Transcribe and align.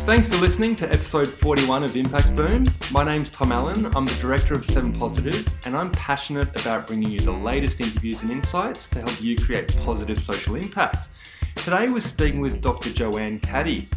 Thanks 0.00 0.28
for 0.28 0.36
listening 0.36 0.76
to 0.76 0.86
episode 0.92 1.28
41 1.28 1.84
of 1.84 1.96
Impact 1.96 2.34
Boom. 2.34 2.66
My 2.90 3.04
name's 3.04 3.30
Tom 3.30 3.52
Allen. 3.52 3.86
I'm 3.94 4.06
the 4.06 4.18
director 4.20 4.54
of 4.54 4.64
7 4.64 4.92
Positive, 4.92 5.46
and 5.64 5.76
I'm 5.76 5.92
passionate 5.92 6.48
about 6.60 6.86
bringing 6.86 7.10
you 7.10 7.20
the 7.20 7.30
latest 7.30 7.80
interviews 7.80 8.22
and 8.22 8.30
insights 8.30 8.88
to 8.88 9.00
help 9.00 9.22
you 9.22 9.36
create 9.36 9.76
positive 9.84 10.22
social 10.22 10.56
impact. 10.56 11.08
Today 11.56 11.88
we're 11.88 12.00
speaking 12.00 12.40
with 12.40 12.60
Dr. 12.60 12.90
Joanne 12.90 13.38
Caddy. 13.40 13.88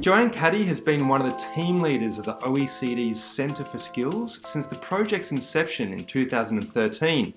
Joanne 0.00 0.30
Caddy 0.30 0.64
has 0.64 0.80
been 0.80 1.08
one 1.08 1.20
of 1.20 1.30
the 1.30 1.46
team 1.54 1.80
leaders 1.80 2.18
of 2.18 2.24
the 2.24 2.34
OECD's 2.36 3.22
Centre 3.22 3.64
for 3.64 3.78
Skills 3.78 4.40
since 4.46 4.66
the 4.66 4.76
project's 4.76 5.32
inception 5.32 5.92
in 5.92 6.04
2013 6.04 7.34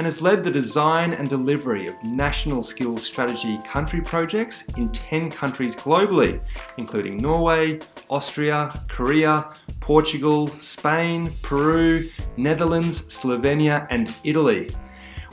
and 0.00 0.06
has 0.06 0.22
led 0.22 0.42
the 0.42 0.50
design 0.50 1.12
and 1.12 1.28
delivery 1.28 1.86
of 1.86 2.02
national 2.02 2.62
skills 2.62 3.04
strategy 3.04 3.60
country 3.66 4.00
projects 4.00 4.66
in 4.78 4.88
10 4.92 5.30
countries 5.30 5.76
globally, 5.76 6.40
including 6.78 7.18
Norway, 7.18 7.80
Austria, 8.08 8.72
Korea, 8.88 9.52
Portugal, 9.80 10.48
Spain, 10.58 11.30
Peru, 11.42 12.02
Netherlands, 12.38 13.14
Slovenia, 13.14 13.86
and 13.90 14.10
Italy. 14.24 14.70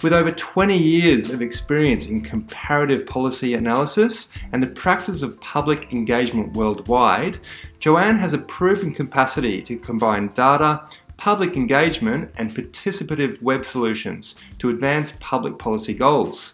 With 0.03 0.11
over 0.11 0.33
20 0.33 0.77
years 0.77 1.29
of 1.29 1.41
experience 1.41 2.07
in 2.07 2.19
comparative 2.19 3.07
policy 3.07 3.53
analysis 3.53 4.33
and 4.51 4.61
the 4.61 4.67
practice 4.67 5.21
of 5.21 5.39
public 5.39 5.93
engagement 5.93 6.57
worldwide, 6.57 7.39
Joanne 7.79 8.17
has 8.17 8.33
a 8.33 8.37
proven 8.37 8.93
capacity 8.93 9.61
to 9.61 9.77
combine 9.77 10.27
data, 10.33 10.89
public 11.17 11.57
engagement, 11.57 12.31
and 12.37 12.51
participative 12.51 13.41
web 13.41 13.65
solutions 13.65 14.35
to 14.59 14.69
advance 14.69 15.17
public 15.19 15.57
policy 15.57 15.93
goals. 15.93 16.53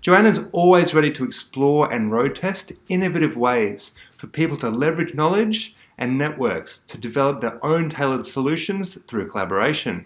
Joanne 0.00 0.26
is 0.26 0.48
always 0.52 0.92
ready 0.92 1.10
to 1.12 1.24
explore 1.24 1.90
and 1.90 2.12
road 2.12 2.34
test 2.34 2.72
innovative 2.88 3.36
ways 3.36 3.96
for 4.16 4.26
people 4.26 4.58
to 4.58 4.68
leverage 4.68 5.14
knowledge 5.14 5.74
and 5.96 6.18
networks 6.18 6.78
to 6.78 6.98
develop 6.98 7.40
their 7.40 7.64
own 7.64 7.88
tailored 7.88 8.26
solutions 8.26 8.94
through 9.08 9.30
collaboration. 9.30 10.04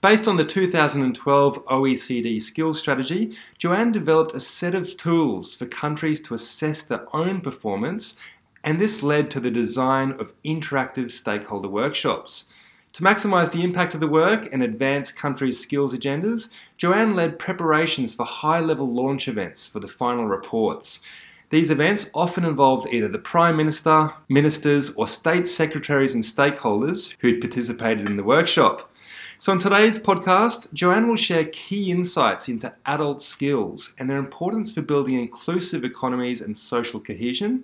Based 0.00 0.28
on 0.28 0.36
the 0.36 0.44
2012 0.44 1.66
OECD 1.66 2.40
Skills 2.40 2.78
Strategy, 2.78 3.36
Joanne 3.56 3.90
developed 3.90 4.32
a 4.32 4.40
set 4.40 4.76
of 4.76 4.96
tools 4.96 5.54
for 5.54 5.66
countries 5.66 6.20
to 6.22 6.34
assess 6.34 6.84
their 6.84 7.04
own 7.12 7.40
performance, 7.40 8.20
and 8.62 8.78
this 8.80 9.02
led 9.02 9.28
to 9.32 9.40
the 9.40 9.50
design 9.50 10.12
of 10.12 10.40
interactive 10.44 11.10
stakeholder 11.10 11.68
workshops. 11.68 12.48
To 12.98 13.04
maximise 13.04 13.52
the 13.52 13.62
impact 13.62 13.94
of 13.94 14.00
the 14.00 14.08
work 14.08 14.52
and 14.52 14.60
advance 14.60 15.12
countries' 15.12 15.60
skills 15.60 15.94
agendas, 15.94 16.52
Joanne 16.76 17.14
led 17.14 17.38
preparations 17.38 18.12
for 18.12 18.26
high 18.26 18.58
level 18.58 18.92
launch 18.92 19.28
events 19.28 19.64
for 19.68 19.78
the 19.78 19.86
final 19.86 20.26
reports. 20.26 20.98
These 21.50 21.70
events 21.70 22.10
often 22.12 22.44
involved 22.44 22.88
either 22.92 23.06
the 23.06 23.20
Prime 23.20 23.56
Minister, 23.56 24.14
ministers, 24.28 24.92
or 24.96 25.06
state 25.06 25.46
secretaries 25.46 26.12
and 26.12 26.24
stakeholders 26.24 27.14
who'd 27.20 27.40
participated 27.40 28.10
in 28.10 28.16
the 28.16 28.24
workshop. 28.24 28.90
So, 29.38 29.52
in 29.52 29.60
today's 29.60 30.00
podcast, 30.00 30.72
Joanne 30.72 31.08
will 31.08 31.14
share 31.14 31.44
key 31.44 31.92
insights 31.92 32.48
into 32.48 32.74
adult 32.84 33.22
skills 33.22 33.94
and 34.00 34.10
their 34.10 34.18
importance 34.18 34.72
for 34.72 34.82
building 34.82 35.14
inclusive 35.14 35.84
economies 35.84 36.40
and 36.40 36.58
social 36.58 36.98
cohesion. 36.98 37.62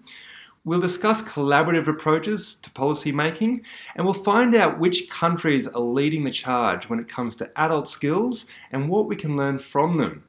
We'll 0.67 0.81
discuss 0.81 1.23
collaborative 1.23 1.89
approaches 1.89 2.55
to 2.55 2.71
policy 2.71 3.13
making 3.13 3.67
and 3.95 4.07
we'll 4.07 4.15
find 4.15 4.55
out 4.55 4.79
which 4.79 5.11
countries 5.11 5.69
are 5.69 5.81
leading 5.81 6.25
the 6.25 6.31
charge 6.31 6.89
when 6.89 6.99
it 6.99 7.07
comes 7.07 7.37
to 7.37 7.51
adult 7.61 7.87
skills 7.87 8.47
and 8.73 8.89
what 8.89 9.07
we 9.07 9.15
can 9.15 9.37
learn 9.37 9.59
from 9.59 9.99
them. 9.99 10.25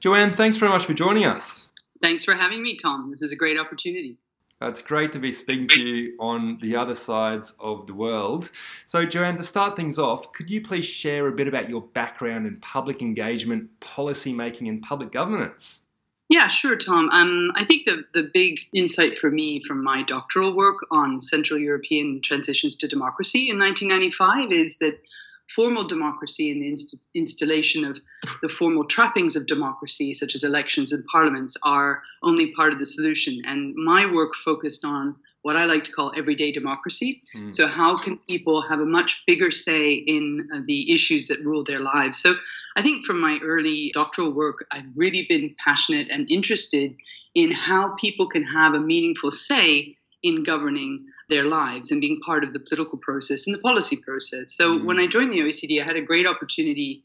Joanne, 0.00 0.34
thanks 0.34 0.56
very 0.56 0.72
much 0.72 0.86
for 0.86 0.94
joining 0.94 1.24
us. 1.24 1.68
Thanks 2.00 2.24
for 2.24 2.34
having 2.34 2.62
me, 2.62 2.78
Tom. 2.78 3.10
This 3.10 3.22
is 3.22 3.30
a 3.30 3.36
great 3.36 3.58
opportunity. 3.60 4.18
It's 4.62 4.82
great 4.82 5.12
to 5.12 5.18
be 5.18 5.32
speaking 5.32 5.68
to 5.68 5.80
you 5.80 6.16
on 6.18 6.58
the 6.60 6.76
other 6.76 6.94
sides 6.94 7.56
of 7.60 7.86
the 7.86 7.94
world. 7.94 8.50
So, 8.86 9.06
Joanne, 9.06 9.36
to 9.36 9.42
start 9.42 9.74
things 9.74 9.98
off, 9.98 10.32
could 10.32 10.50
you 10.50 10.60
please 10.60 10.84
share 10.84 11.28
a 11.28 11.32
bit 11.32 11.48
about 11.48 11.70
your 11.70 11.80
background 11.80 12.46
in 12.46 12.58
public 12.58 13.00
engagement, 13.00 13.80
policy 13.80 14.34
making, 14.34 14.68
and 14.68 14.82
public 14.82 15.12
governance? 15.12 15.80
Yeah, 16.30 16.46
sure, 16.46 16.76
Tom. 16.76 17.08
Um, 17.10 17.50
I 17.56 17.64
think 17.64 17.86
the, 17.86 18.04
the 18.14 18.30
big 18.32 18.60
insight 18.72 19.18
for 19.18 19.30
me 19.30 19.62
from 19.66 19.82
my 19.82 20.04
doctoral 20.04 20.54
work 20.54 20.76
on 20.92 21.20
Central 21.20 21.58
European 21.58 22.20
transitions 22.22 22.76
to 22.76 22.88
democracy 22.88 23.50
in 23.50 23.58
1995 23.58 24.52
is 24.52 24.78
that 24.78 25.00
formal 25.48 25.82
democracy 25.82 26.52
and 26.52 26.62
the 26.62 26.68
inst- 26.68 27.08
installation 27.16 27.84
of 27.84 27.98
the 28.42 28.48
formal 28.48 28.84
trappings 28.84 29.34
of 29.34 29.46
democracy, 29.46 30.14
such 30.14 30.36
as 30.36 30.44
elections 30.44 30.92
and 30.92 31.04
parliaments, 31.10 31.56
are 31.64 32.00
only 32.22 32.52
part 32.52 32.72
of 32.72 32.78
the 32.78 32.86
solution. 32.86 33.42
And 33.44 33.74
my 33.74 34.06
work 34.06 34.36
focused 34.36 34.84
on 34.84 35.16
what 35.42 35.56
I 35.56 35.64
like 35.64 35.82
to 35.84 35.92
call 35.92 36.12
everyday 36.16 36.52
democracy. 36.52 37.22
Mm. 37.34 37.52
So, 37.52 37.66
how 37.66 37.96
can 37.96 38.18
people 38.28 38.62
have 38.62 38.78
a 38.78 38.86
much 38.86 39.24
bigger 39.26 39.50
say 39.50 39.94
in 39.94 40.48
uh, 40.54 40.60
the 40.64 40.94
issues 40.94 41.26
that 41.26 41.40
rule 41.40 41.64
their 41.64 41.80
lives? 41.80 42.20
So, 42.20 42.34
I 42.76 42.82
think 42.82 43.04
from 43.04 43.20
my 43.20 43.38
early 43.42 43.90
doctoral 43.94 44.30
work, 44.32 44.64
I've 44.70 44.86
really 44.94 45.26
been 45.28 45.54
passionate 45.64 46.08
and 46.10 46.30
interested 46.30 46.94
in 47.34 47.50
how 47.52 47.94
people 47.96 48.28
can 48.28 48.44
have 48.44 48.74
a 48.74 48.80
meaningful 48.80 49.30
say 49.30 49.96
in 50.22 50.42
governing 50.42 51.06
their 51.28 51.44
lives 51.44 51.90
and 51.90 52.00
being 52.00 52.20
part 52.20 52.44
of 52.44 52.52
the 52.52 52.60
political 52.60 52.98
process 52.98 53.46
and 53.46 53.54
the 53.54 53.60
policy 53.60 53.96
process. 53.96 54.52
So 54.52 54.78
mm. 54.78 54.84
when 54.84 54.98
I 54.98 55.06
joined 55.06 55.32
the 55.32 55.40
OECD, 55.40 55.80
I 55.80 55.86
had 55.86 55.96
a 55.96 56.02
great 56.02 56.26
opportunity 56.26 57.02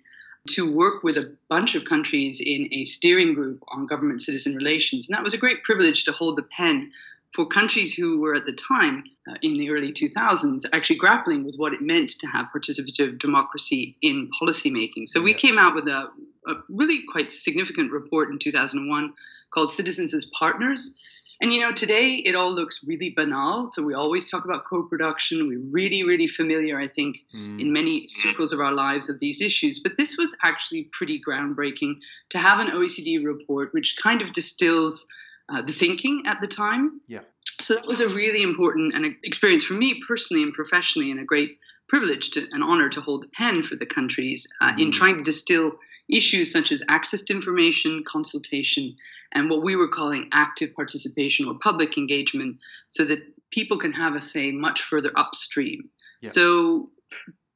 to 0.50 0.72
work 0.72 1.03
with 1.03 1.18
a 1.18 1.36
bunch 1.50 1.76
of 1.76 1.86
countries 1.86 2.40
in 2.40 2.68
a 2.72 2.84
steering 2.84 3.34
group 3.34 3.64
on 3.70 3.88
government 3.88 4.22
citizen 4.22 4.56
relations. 4.56 5.08
And 5.08 5.16
that 5.16 5.24
was 5.24 5.34
a 5.34 5.38
great 5.38 5.64
privilege 5.64 6.03
to 6.03 6.12
hold 6.12 6.36
the 6.36 6.44
pen 6.44 6.92
for 7.35 7.46
countries 7.46 7.94
who 7.94 8.19
were 8.19 8.34
at 8.34 8.46
the 8.46 8.53
time 8.53 9.03
uh, 9.29 9.35
in 9.41 9.53
the 9.53 9.69
early 9.69 9.91
2000s 9.91 10.63
actually 10.72 10.96
grappling 10.96 11.44
with 11.44 11.56
what 11.57 11.73
it 11.73 11.81
meant 11.81 12.09
to 12.09 12.28
have 12.28 12.47
participative 12.56 13.19
democracy 13.19 13.97
in 14.01 14.29
policymaking. 14.41 15.07
So 15.07 15.22
we 15.22 15.31
yes. 15.31 15.41
came 15.41 15.57
out 15.57 15.75
with 15.75 15.88
a, 15.88 16.07
a, 16.47 16.53
really 16.69 17.03
quite 17.12 17.29
significant 17.29 17.91
report 17.91 18.29
in 18.29 18.40
2001 18.40 19.13
called 19.53 19.72
Citizens 19.72 20.13
as 20.13 20.25
Partners. 20.25 20.97
And 21.41 21.53
you 21.53 21.59
know, 21.59 21.73
today 21.73 22.16
it 22.25 22.35
all 22.35 22.53
looks 22.53 22.79
really 22.88 23.09
banal. 23.09 23.69
So 23.73 23.84
we 23.84 23.94
always 23.94 24.31
talk 24.31 24.46
about 24.46 24.63
co 24.63 24.84
production. 24.84 25.50
We're 25.50 25.59
really, 25.69 26.03
really 26.03 26.28
familiar, 26.28 26.79
I 26.79 26.88
think, 26.88 27.17
mm. 27.35 27.59
in 27.59 27.73
many 27.73 28.07
circles 28.07 28.53
of 28.53 28.62
our 28.62 28.72
lives 28.72 29.09
of 29.09 29.19
these 29.19 29.41
issues. 29.41 29.81
But 29.81 29.97
this 29.97 30.17
was 30.17 30.34
actually 30.44 30.90
pretty 30.94 31.22
groundbreaking 31.22 31.96
to 32.29 32.38
have 32.38 32.59
an 32.59 32.67
OECD 32.67 33.23
report 33.25 33.73
which 33.73 33.97
kind 34.02 34.22
of 34.22 34.31
distills 34.31 35.06
uh, 35.50 35.62
the 35.62 35.74
thinking 35.74 36.24
at 36.26 36.42
the 36.42 36.48
time. 36.48 37.02
Yeah. 37.08 37.22
So 37.62 37.76
that 37.76 37.88
was 37.88 38.02
a 38.02 38.10
really 38.10 38.44
important 38.44 38.94
and 38.94 39.16
experience 39.24 39.64
for 39.64 39.74
me 39.74 40.02
personally 40.08 40.44
and 40.44 40.53
professionally, 40.53 41.12
and 41.12 41.20
a 41.20 41.24
great 41.24 41.58
privilege 41.88 42.32
to 42.32 42.46
an 42.52 42.64
honor 42.64 42.90
to 42.90 43.02
hold 43.02 43.24
the 43.24 43.28
pen 43.30 43.64
for 43.64 43.76
the 43.76 43.86
countries 43.86 44.47
uh, 44.62 44.74
mm. 44.74 44.82
in 44.82 44.92
trying 44.92 45.18
to 45.18 45.24
distill 45.24 45.74
issues 46.09 46.52
such 46.52 46.72
as 46.72 46.84
access 46.90 47.22
to 47.24 47.34
information, 47.34 48.03
consultation, 48.06 48.96
and 49.34 49.50
what 49.50 49.64
we 49.64 49.76
were 49.76 49.88
calling 49.88 50.30
active 50.34 50.74
participation 50.76 51.48
or 51.48 51.56
public 51.62 51.98
engagement, 51.98 52.58
so 52.90 53.03
that 53.06 53.20
people 53.52 53.78
can 53.78 53.91
have 53.91 54.16
a 54.16 54.22
say 54.22 54.52
much 54.52 54.82
further 54.82 55.12
upstream. 55.16 55.90
Yeah. 56.22 56.30
So 56.30 56.90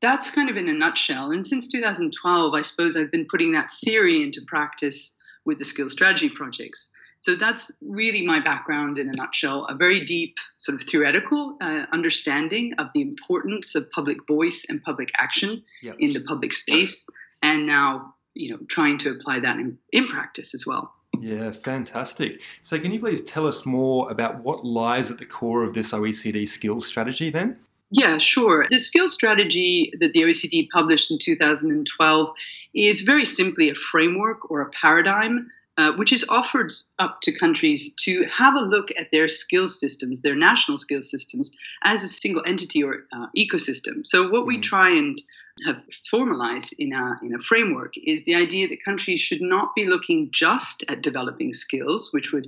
that's 0.02 0.32
kind 0.32 0.50
of 0.50 0.58
in 0.58 0.68
a 0.68 0.74
nutshell. 0.74 1.32
And 1.32 1.46
since 1.46 1.68
2012, 1.68 2.54
I 2.54 2.62
suppose 2.62 2.96
I've 2.96 3.12
been 3.12 3.28
putting 3.30 3.52
that 3.52 3.70
theory 3.84 4.24
into 4.24 4.42
practice 4.48 5.12
with 5.46 5.58
the 5.58 5.66
skill 5.66 5.90
strategy 5.90 6.30
projects. 6.30 6.90
So 7.22 7.36
that's 7.36 7.72
really 7.82 8.26
my 8.26 8.40
background 8.40 8.98
in 8.98 9.10
a 9.10 9.14
nutshell 9.14 9.66
a 9.66 9.76
very 9.76 10.06
deep, 10.06 10.38
sort 10.58 10.82
of 10.82 10.88
theoretical 10.88 11.58
uh, 11.62 11.86
understanding 11.92 12.74
of 12.78 12.92
the 12.94 13.02
importance 13.02 13.76
of 13.76 13.92
public 13.92 14.26
voice 14.26 14.66
and 14.70 14.82
public 14.82 15.12
action 15.18 15.64
yep. 15.82 15.96
in 16.00 16.14
the 16.14 16.22
public 16.22 16.54
space, 16.54 17.06
and 17.42 17.66
now 17.66 18.14
you 18.34 18.52
know 18.52 18.60
trying 18.68 18.98
to 19.00 19.12
apply 19.12 19.40
that 19.42 19.58
in, 19.58 19.78
in 19.92 20.08
practice 20.08 20.54
as 20.54 20.66
well. 20.66 20.94
Yeah, 21.20 21.52
fantastic. 21.52 22.42
So, 22.64 22.80
can 22.80 22.92
you 22.94 23.00
please 23.00 23.24
tell 23.24 23.46
us 23.46 23.66
more 23.66 24.10
about 24.10 24.40
what 24.44 24.66
lies 24.66 25.12
at 25.12 25.18
the 25.18 25.26
core 25.26 25.64
of 25.64 25.74
this 25.74 25.92
OECD 25.92 26.48
skills 26.48 26.86
strategy 26.86 27.30
then? 27.30 27.60
Yeah, 27.92 28.20
sure. 28.20 28.68
The 28.70 28.80
skills 28.80 29.14
strategy 29.14 29.92
that 30.00 30.14
the 30.14 30.22
OECD 30.22 30.70
published 30.70 31.12
in 31.12 31.18
2012 31.18 32.30
is 32.76 33.02
very 33.02 33.26
simply 33.26 33.70
a 33.70 33.76
framework 33.76 34.52
or 34.52 34.62
a 34.62 34.70
paradigm 34.70 35.50
uh, 35.80 35.94
which 35.94 36.12
is 36.12 36.26
offered 36.28 36.74
up 37.00 37.22
to 37.22 37.32
countries 37.40 37.94
to 37.96 38.26
have 38.26 38.54
a 38.54 38.60
look 38.60 38.90
at 39.00 39.08
their 39.14 39.30
skills 39.30 39.80
systems, 39.80 40.22
their 40.22 40.36
national 40.36 40.78
skills 40.78 41.10
systems, 41.10 41.56
as 41.86 42.04
a 42.04 42.08
single 42.10 42.44
entity 42.46 42.84
or 42.84 43.06
uh, 43.14 43.28
ecosystem. 43.38 44.06
So, 44.06 44.30
what 44.30 44.44
mm 44.44 44.48
we 44.50 44.56
mm-hmm. 44.56 44.62
try 44.62 44.90
and 44.90 45.22
have 45.68 45.82
formalized 46.10 46.74
in 46.80 46.92
a, 46.92 47.18
in 47.24 47.34
a 47.36 47.40
framework 47.40 47.94
is 48.04 48.26
the 48.26 48.36
idea 48.36 48.68
that 48.68 48.84
countries 48.84 49.20
should 49.22 49.42
not 49.42 49.76
be 49.76 49.86
looking 49.86 50.30
just 50.34 50.84
at 50.90 51.02
developing 51.02 51.54
skills, 51.54 52.12
which 52.12 52.32
would 52.34 52.48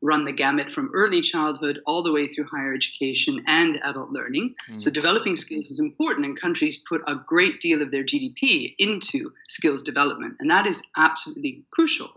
run 0.00 0.24
the 0.24 0.32
gamut 0.32 0.72
from 0.72 0.90
early 0.94 1.20
childhood 1.20 1.80
all 1.86 2.02
the 2.02 2.12
way 2.12 2.28
through 2.28 2.44
higher 2.44 2.72
education 2.72 3.42
and 3.46 3.80
adult 3.84 4.10
learning. 4.10 4.54
Mm. 4.70 4.80
So, 4.80 4.90
developing 4.90 5.36
skills 5.36 5.70
is 5.70 5.80
important, 5.80 6.24
and 6.24 6.40
countries 6.40 6.82
put 6.88 7.02
a 7.06 7.14
great 7.14 7.60
deal 7.60 7.82
of 7.82 7.90
their 7.90 8.04
GDP 8.04 8.74
into 8.78 9.32
skills 9.48 9.82
development, 9.82 10.36
and 10.40 10.48
that 10.48 10.66
is 10.66 10.82
absolutely 10.96 11.64
crucial. 11.70 12.10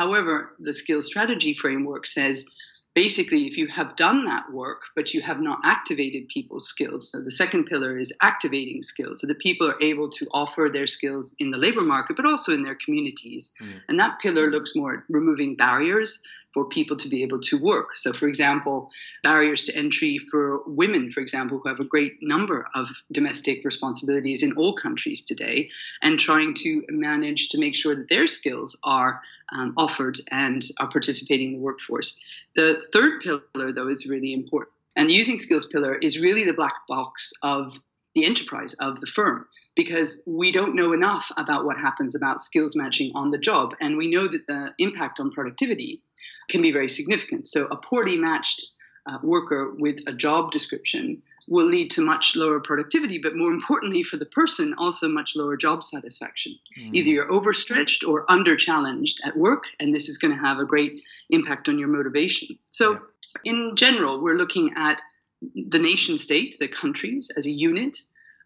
However, 0.00 0.56
the 0.58 0.72
skills 0.72 1.04
strategy 1.04 1.52
framework 1.52 2.06
says 2.06 2.46
basically 2.94 3.46
if 3.46 3.58
you 3.58 3.66
have 3.66 3.96
done 3.96 4.24
that 4.24 4.50
work 4.50 4.80
but 4.96 5.12
you 5.12 5.20
have 5.20 5.40
not 5.42 5.58
activated 5.62 6.26
people's 6.28 6.66
skills 6.66 7.12
so 7.12 7.22
the 7.22 7.30
second 7.30 7.64
pillar 7.66 7.98
is 7.98 8.10
activating 8.22 8.80
skills 8.82 9.20
so 9.20 9.26
that 9.26 9.38
people 9.38 9.68
are 9.70 9.80
able 9.82 10.08
to 10.10 10.26
offer 10.32 10.70
their 10.72 10.86
skills 10.86 11.36
in 11.38 11.50
the 11.50 11.58
labor 11.58 11.82
market 11.82 12.16
but 12.16 12.26
also 12.26 12.52
in 12.52 12.62
their 12.62 12.78
communities 12.84 13.52
mm. 13.62 13.78
and 13.88 14.00
that 14.00 14.18
pillar 14.20 14.50
looks 14.50 14.74
more 14.74 14.94
at 14.94 15.04
removing 15.08 15.54
barriers 15.54 16.20
for 16.52 16.64
people 16.64 16.96
to 16.96 17.08
be 17.08 17.22
able 17.22 17.40
to 17.40 17.58
work. 17.58 17.96
So, 17.96 18.12
for 18.12 18.26
example, 18.26 18.90
barriers 19.22 19.62
to 19.64 19.76
entry 19.76 20.18
for 20.18 20.62
women, 20.66 21.10
for 21.12 21.20
example, 21.20 21.58
who 21.58 21.68
have 21.68 21.80
a 21.80 21.84
great 21.84 22.14
number 22.20 22.66
of 22.74 22.88
domestic 23.12 23.64
responsibilities 23.64 24.42
in 24.42 24.52
all 24.54 24.74
countries 24.74 25.24
today, 25.24 25.70
and 26.02 26.18
trying 26.18 26.54
to 26.54 26.84
manage 26.88 27.50
to 27.50 27.58
make 27.58 27.74
sure 27.74 27.94
that 27.94 28.08
their 28.08 28.26
skills 28.26 28.76
are 28.82 29.20
um, 29.52 29.74
offered 29.76 30.18
and 30.30 30.62
are 30.78 30.90
participating 30.90 31.48
in 31.48 31.52
the 31.54 31.58
workforce. 31.58 32.18
The 32.56 32.80
third 32.92 33.20
pillar, 33.22 33.72
though, 33.72 33.88
is 33.88 34.06
really 34.06 34.32
important. 34.32 34.72
And 34.96 35.10
using 35.10 35.38
skills 35.38 35.66
pillar 35.66 35.96
is 35.96 36.20
really 36.20 36.44
the 36.44 36.52
black 36.52 36.74
box 36.88 37.32
of 37.42 37.78
the 38.14 38.24
enterprise 38.24 38.74
of 38.74 39.00
the 39.00 39.06
firm 39.06 39.46
because 39.76 40.20
we 40.26 40.50
don't 40.50 40.74
know 40.74 40.92
enough 40.92 41.30
about 41.36 41.64
what 41.64 41.78
happens 41.78 42.14
about 42.14 42.40
skills 42.40 42.74
matching 42.74 43.12
on 43.14 43.30
the 43.30 43.38
job. 43.38 43.74
And 43.80 43.96
we 43.96 44.10
know 44.10 44.26
that 44.26 44.46
the 44.46 44.74
impact 44.78 45.20
on 45.20 45.30
productivity 45.30 46.02
can 46.48 46.60
be 46.60 46.72
very 46.72 46.88
significant. 46.88 47.46
So, 47.46 47.66
a 47.66 47.76
poorly 47.76 48.16
matched 48.16 48.66
uh, 49.10 49.18
worker 49.22 49.74
with 49.78 49.98
a 50.06 50.12
job 50.12 50.52
description 50.52 51.22
will 51.48 51.66
lead 51.66 51.90
to 51.90 52.00
much 52.00 52.36
lower 52.36 52.60
productivity, 52.60 53.18
but 53.18 53.34
more 53.34 53.50
importantly 53.50 54.02
for 54.02 54.16
the 54.16 54.26
person, 54.26 54.74
also 54.78 55.08
much 55.08 55.34
lower 55.34 55.56
job 55.56 55.82
satisfaction. 55.82 56.56
Mm. 56.78 56.94
Either 56.94 57.10
you're 57.10 57.32
overstretched 57.32 58.04
or 58.04 58.30
under 58.30 58.56
challenged 58.56 59.20
at 59.24 59.36
work, 59.36 59.64
and 59.80 59.94
this 59.94 60.08
is 60.08 60.18
going 60.18 60.34
to 60.34 60.40
have 60.40 60.58
a 60.58 60.64
great 60.64 61.00
impact 61.30 61.68
on 61.68 61.78
your 61.78 61.88
motivation. 61.88 62.58
So, 62.70 62.92
yeah. 62.92 63.52
in 63.52 63.72
general, 63.76 64.20
we're 64.22 64.36
looking 64.36 64.74
at 64.76 65.00
the 65.42 65.78
nation 65.78 66.18
state, 66.18 66.56
the 66.58 66.68
countries, 66.68 67.30
as 67.36 67.46
a 67.46 67.50
unit. 67.50 67.98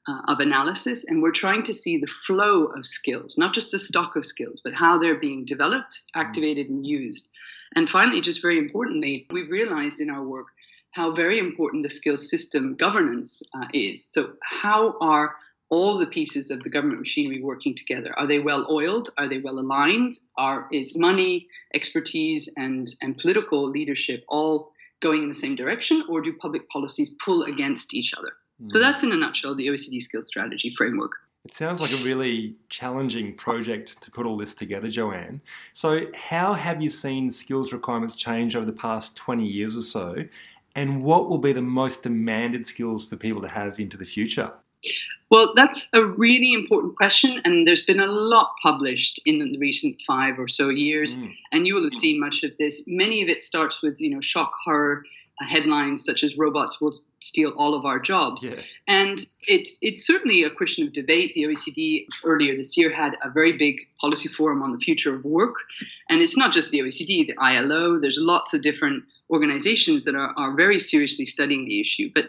Uh, 0.07 0.21
of 0.29 0.39
analysis, 0.39 1.07
and 1.09 1.23
we're 1.23 1.33
trying 1.33 1.63
to 1.63 1.73
see 1.73 1.97
the 1.97 2.07
flow 2.07 2.67
of 2.67 2.85
skills, 2.85 3.39
not 3.39 3.55
just 3.55 3.71
the 3.71 3.79
stock 3.79 4.17
of 4.17 4.23
skills, 4.27 4.61
but 4.63 4.75
how 4.75 4.99
they're 4.99 5.19
being 5.19 5.47
developed, 5.47 5.95
mm. 6.15 6.21
activated, 6.21 6.69
and 6.69 6.87
used. 6.87 7.31
And 7.75 7.89
finally, 7.89 8.21
just 8.21 8.43
very 8.43 8.59
importantly, 8.59 9.27
we've 9.31 9.51
realized 9.51 10.01
in 10.01 10.11
our 10.11 10.23
work 10.23 10.49
how 10.95 11.11
very 11.11 11.41
important 11.41 11.83
the 11.83 11.91
skills 11.91 12.31
system 12.31 12.77
governance 12.77 13.43
uh, 13.53 13.67
is. 13.75 14.05
So, 14.05 14.35
how 14.43 14.97
are 15.01 15.35
all 15.69 15.99
the 15.99 16.07
pieces 16.07 16.53
of 16.53 16.63
the 16.63 16.71
government 16.71 17.01
machinery 17.01 17.43
working 17.43 17.75
together? 17.75 18.17
Are 18.17 18.29
they 18.29 18.39
well 18.39 18.65
oiled? 18.71 19.11
Are 19.19 19.29
they 19.29 19.39
well 19.39 19.59
aligned? 19.59 20.15
Are 20.39 20.69
is 20.73 20.97
money, 20.97 21.49
expertise, 21.75 22.49
and 22.57 22.95
and 23.03 23.19
political 23.19 23.69
leadership 23.69 24.25
all 24.29 24.73
going 25.03 25.23
in 25.23 25.29
the 25.29 25.35
same 25.35 25.57
direction, 25.57 26.05
or 26.09 26.21
do 26.21 26.33
public 26.33 26.69
policies 26.69 27.11
pull 27.25 27.43
against 27.43 27.93
each 27.93 28.15
other? 28.15 28.31
Mm. 28.63 28.71
So 28.71 28.79
hmm. 28.79 28.85
that's 28.85 29.03
in 29.03 29.11
a 29.11 29.17
nutshell 29.17 29.57
the 29.57 29.67
OECD 29.67 30.01
skills 30.01 30.29
strategy 30.29 30.71
framework. 30.71 31.13
It 31.45 31.55
sounds 31.55 31.83
like 31.83 31.93
a 31.93 32.03
really 32.03 32.55
challenging 32.71 33.37
project 33.37 34.03
to 34.03 34.11
put 34.11 34.25
all 34.25 34.39
this 34.39 34.55
together, 34.55 34.89
Joanne. 34.89 35.43
So, 35.75 36.07
how 36.15 36.55
have 36.55 36.81
you 36.81 36.89
seen 36.89 37.31
skills 37.31 37.71
requirements 37.71 38.15
change 38.15 38.57
over 38.57 38.65
the 38.65 38.73
past 38.73 39.15
20 39.17 39.45
years 39.45 39.77
or 39.77 39.83
so? 39.83 40.25
And 40.75 41.03
what 41.03 41.29
will 41.29 41.39
be 41.39 41.53
the 41.53 41.63
most 41.63 42.03
demanded 42.03 42.67
skills 42.67 43.09
for 43.09 43.17
people 43.17 43.43
to 43.43 43.49
have 43.49 43.79
into 43.79 43.97
the 43.97 44.05
future? 44.05 44.53
Well, 45.31 45.53
that's 45.57 45.89
a 45.93 46.05
really 46.05 46.53
important 46.53 46.97
question, 46.97 47.41
and 47.45 47.67
there's 47.67 47.85
been 47.85 48.01
a 48.01 48.07
lot 48.07 48.53
published 48.63 49.21
in 49.25 49.39
the 49.39 49.59
recent 49.59 50.01
five 50.07 50.39
or 50.39 50.49
so 50.49 50.69
years, 50.69 51.17
mm. 51.17 51.35
and 51.51 51.67
you 51.67 51.75
will 51.75 51.85
have 51.85 51.95
seen 51.95 52.21
much 52.21 52.43
of 52.43 52.57
this. 52.59 52.85
Many 52.87 53.23
of 53.23 53.29
it 53.29 53.43
starts 53.43 53.83
with, 53.83 54.01
you 54.01 54.11
know, 54.11 54.21
shock 54.21 54.53
horror 54.65 55.05
uh, 55.41 55.47
headlines 55.47 56.05
such 56.05 56.23
as 56.23 56.37
robots 56.37 56.81
will 56.81 56.95
steal 57.25 57.53
all 57.57 57.75
of 57.75 57.87
our 57.87 57.99
jobs. 57.99 58.45
Yeah. 58.45 58.61
And 58.87 59.27
it's 59.49 59.79
it's 59.81 60.07
certainly 60.07 60.43
a 60.43 60.51
question 60.51 60.87
of 60.87 60.93
debate. 60.93 61.33
The 61.35 61.45
OECD 61.45 62.07
earlier 62.23 62.55
this 62.57 62.77
year 62.77 62.91
had 62.91 63.17
a 63.23 63.31
very 63.31 63.57
big 63.57 63.77
policy 63.99 64.29
forum 64.29 64.63
on 64.63 64.73
the 64.73 64.79
future 64.79 65.15
of 65.15 65.25
work. 65.25 65.57
And 66.11 66.21
it's 66.21 66.37
not 66.37 66.53
just 66.53 66.71
the 66.71 66.81
OECD, 66.81 67.27
the 67.27 67.37
ILO, 67.39 67.99
there's 67.99 68.19
lots 68.21 68.53
of 68.53 68.61
different 68.61 69.05
organizations 69.31 70.05
that 70.05 70.15
are, 70.15 70.35
are 70.37 70.55
very 70.55 70.79
seriously 70.79 71.25
studying 71.25 71.65
the 71.65 71.81
issue. 71.81 72.11
But 72.15 72.27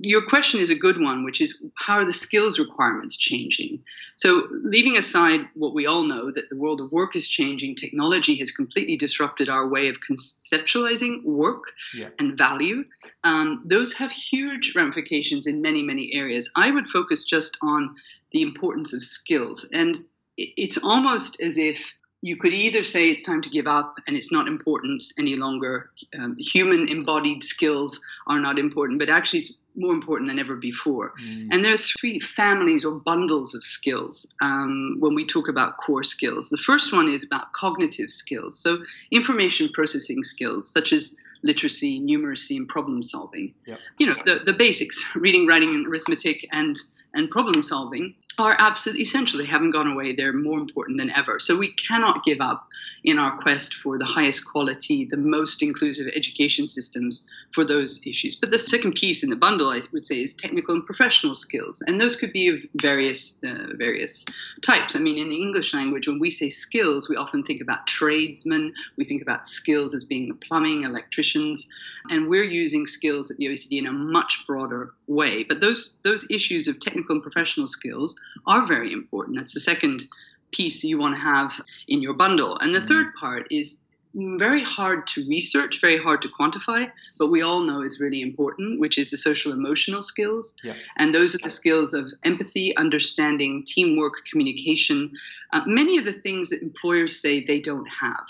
your 0.00 0.26
question 0.26 0.60
is 0.60 0.70
a 0.70 0.74
good 0.74 1.00
one, 1.00 1.24
which 1.24 1.40
is 1.40 1.62
how 1.76 1.94
are 1.94 2.04
the 2.04 2.12
skills 2.12 2.58
requirements 2.58 3.16
changing? 3.16 3.82
So, 4.16 4.46
leaving 4.50 4.96
aside 4.96 5.48
what 5.54 5.74
we 5.74 5.86
all 5.86 6.02
know 6.02 6.30
that 6.30 6.50
the 6.50 6.56
world 6.56 6.80
of 6.80 6.92
work 6.92 7.16
is 7.16 7.26
changing, 7.26 7.76
technology 7.76 8.36
has 8.38 8.50
completely 8.50 8.96
disrupted 8.96 9.48
our 9.48 9.66
way 9.66 9.88
of 9.88 10.00
conceptualizing 10.00 11.24
work 11.24 11.64
yeah. 11.94 12.08
and 12.18 12.36
value. 12.36 12.84
Um, 13.24 13.62
those 13.64 13.92
have 13.94 14.12
huge 14.12 14.74
ramifications 14.74 15.46
in 15.46 15.62
many, 15.62 15.82
many 15.82 16.12
areas. 16.12 16.50
I 16.56 16.70
would 16.70 16.86
focus 16.86 17.24
just 17.24 17.56
on 17.62 17.94
the 18.32 18.42
importance 18.42 18.92
of 18.92 19.02
skills. 19.02 19.66
And 19.72 19.98
it's 20.36 20.78
almost 20.78 21.40
as 21.40 21.56
if 21.56 21.92
you 22.20 22.36
could 22.36 22.52
either 22.52 22.82
say 22.82 23.10
it's 23.10 23.22
time 23.22 23.40
to 23.42 23.50
give 23.50 23.66
up 23.66 23.94
and 24.06 24.16
it's 24.16 24.32
not 24.32 24.48
important 24.48 25.04
any 25.18 25.36
longer. 25.36 25.90
Um, 26.18 26.36
human 26.38 26.88
embodied 26.88 27.44
skills 27.44 28.00
are 28.26 28.40
not 28.40 28.58
important, 28.58 28.98
but 28.98 29.08
actually 29.08 29.40
it's 29.40 29.54
more 29.78 29.94
important 29.94 30.28
than 30.28 30.38
ever 30.38 30.56
before. 30.56 31.14
Mm. 31.22 31.48
And 31.50 31.64
there 31.64 31.72
are 31.72 31.78
three 31.78 32.18
families 32.18 32.84
or 32.84 32.92
bundles 32.92 33.54
of 33.54 33.64
skills 33.64 34.26
um, 34.42 34.96
when 34.98 35.14
we 35.14 35.26
talk 35.26 35.48
about 35.48 35.78
core 35.78 36.02
skills. 36.02 36.50
The 36.50 36.58
first 36.58 36.92
one 36.92 37.08
is 37.08 37.24
about 37.24 37.52
cognitive 37.52 38.10
skills, 38.10 38.58
so 38.58 38.78
information 39.10 39.70
processing 39.72 40.24
skills 40.24 40.70
such 40.70 40.92
as 40.92 41.16
literacy, 41.42 42.00
numeracy, 42.00 42.56
and 42.56 42.68
problem 42.68 43.02
solving. 43.02 43.54
Yep. 43.66 43.78
You 43.98 44.06
know, 44.06 44.16
the, 44.24 44.40
the 44.44 44.52
basics 44.52 45.04
reading, 45.14 45.46
writing, 45.46 45.70
and 45.70 45.86
arithmetic, 45.86 46.46
and 46.52 46.76
and 47.18 47.30
problem 47.30 47.62
solving 47.62 48.14
are 48.38 48.54
absolutely 48.58 49.02
essential. 49.02 49.38
They 49.38 49.46
haven't 49.46 49.72
gone 49.72 49.88
away. 49.88 50.14
They're 50.14 50.32
more 50.32 50.58
important 50.58 50.98
than 50.98 51.10
ever. 51.10 51.40
So 51.40 51.58
we 51.58 51.72
cannot 51.72 52.24
give 52.24 52.40
up 52.40 52.68
in 53.04 53.18
our 53.18 53.36
quest 53.36 53.74
for 53.74 53.98
the 53.98 54.04
highest 54.04 54.46
quality, 54.50 55.04
the 55.04 55.16
most 55.16 55.62
inclusive 55.62 56.06
education 56.14 56.68
systems 56.68 57.26
for 57.52 57.64
those 57.64 58.00
issues. 58.06 58.36
But 58.36 58.50
the 58.50 58.58
second 58.58 58.94
piece 58.94 59.22
in 59.22 59.30
the 59.30 59.36
bundle, 59.36 59.70
I 59.70 59.82
would 59.92 60.04
say, 60.04 60.22
is 60.22 60.34
technical 60.34 60.74
and 60.74 60.86
professional 60.86 61.34
skills, 61.34 61.82
and 61.86 62.00
those 62.00 62.16
could 62.16 62.32
be 62.32 62.48
of 62.48 62.58
various 62.80 63.40
uh, 63.44 63.74
various 63.74 64.24
types. 64.62 64.94
I 64.94 65.00
mean, 65.00 65.18
in 65.18 65.28
the 65.28 65.42
English 65.42 65.74
language, 65.74 66.06
when 66.06 66.18
we 66.18 66.30
say 66.30 66.48
skills, 66.48 67.08
we 67.08 67.16
often 67.16 67.42
think 67.42 67.60
about 67.60 67.86
tradesmen. 67.86 68.72
We 68.96 69.04
think 69.04 69.22
about 69.22 69.46
skills 69.46 69.94
as 69.94 70.04
being 70.04 70.36
plumbing, 70.36 70.84
electricians, 70.84 71.66
and 72.10 72.28
we're 72.28 72.44
using 72.44 72.86
skills 72.86 73.30
at 73.30 73.38
the 73.38 73.46
OECD 73.46 73.78
in 73.78 73.86
a 73.86 73.92
much 73.92 74.44
broader 74.46 74.94
way. 75.06 75.44
But 75.44 75.60
those 75.60 75.96
those 76.04 76.26
issues 76.30 76.68
of 76.68 76.80
technical 76.80 77.07
and 77.10 77.22
professional 77.22 77.66
skills 77.66 78.16
are 78.46 78.66
very 78.66 78.92
important. 78.92 79.36
That's 79.36 79.54
the 79.54 79.60
second 79.60 80.08
piece 80.50 80.82
you 80.82 80.98
want 80.98 81.14
to 81.14 81.20
have 81.20 81.60
in 81.88 82.00
your 82.00 82.14
bundle. 82.14 82.58
And 82.58 82.74
the 82.74 82.78
mm-hmm. 82.78 82.88
third 82.88 83.14
part 83.14 83.46
is 83.50 83.76
very 84.14 84.62
hard 84.62 85.06
to 85.06 85.28
research, 85.28 85.80
very 85.80 85.98
hard 85.98 86.22
to 86.22 86.28
quantify, 86.28 86.90
but 87.18 87.28
we 87.28 87.42
all 87.42 87.60
know 87.60 87.82
is 87.82 88.00
really 88.00 88.22
important, 88.22 88.80
which 88.80 88.98
is 88.98 89.10
the 89.10 89.16
social 89.16 89.52
emotional 89.52 90.02
skills. 90.02 90.54
Yeah. 90.64 90.74
And 90.96 91.14
those 91.14 91.34
are 91.34 91.40
the 91.42 91.50
skills 91.50 91.94
of 91.94 92.10
empathy, 92.24 92.76
understanding, 92.76 93.64
teamwork, 93.66 94.24
communication, 94.30 95.12
uh, 95.52 95.62
many 95.66 95.98
of 95.98 96.04
the 96.04 96.12
things 96.12 96.48
that 96.50 96.62
employers 96.62 97.20
say 97.20 97.44
they 97.44 97.60
don't 97.60 97.88
have. 97.88 98.26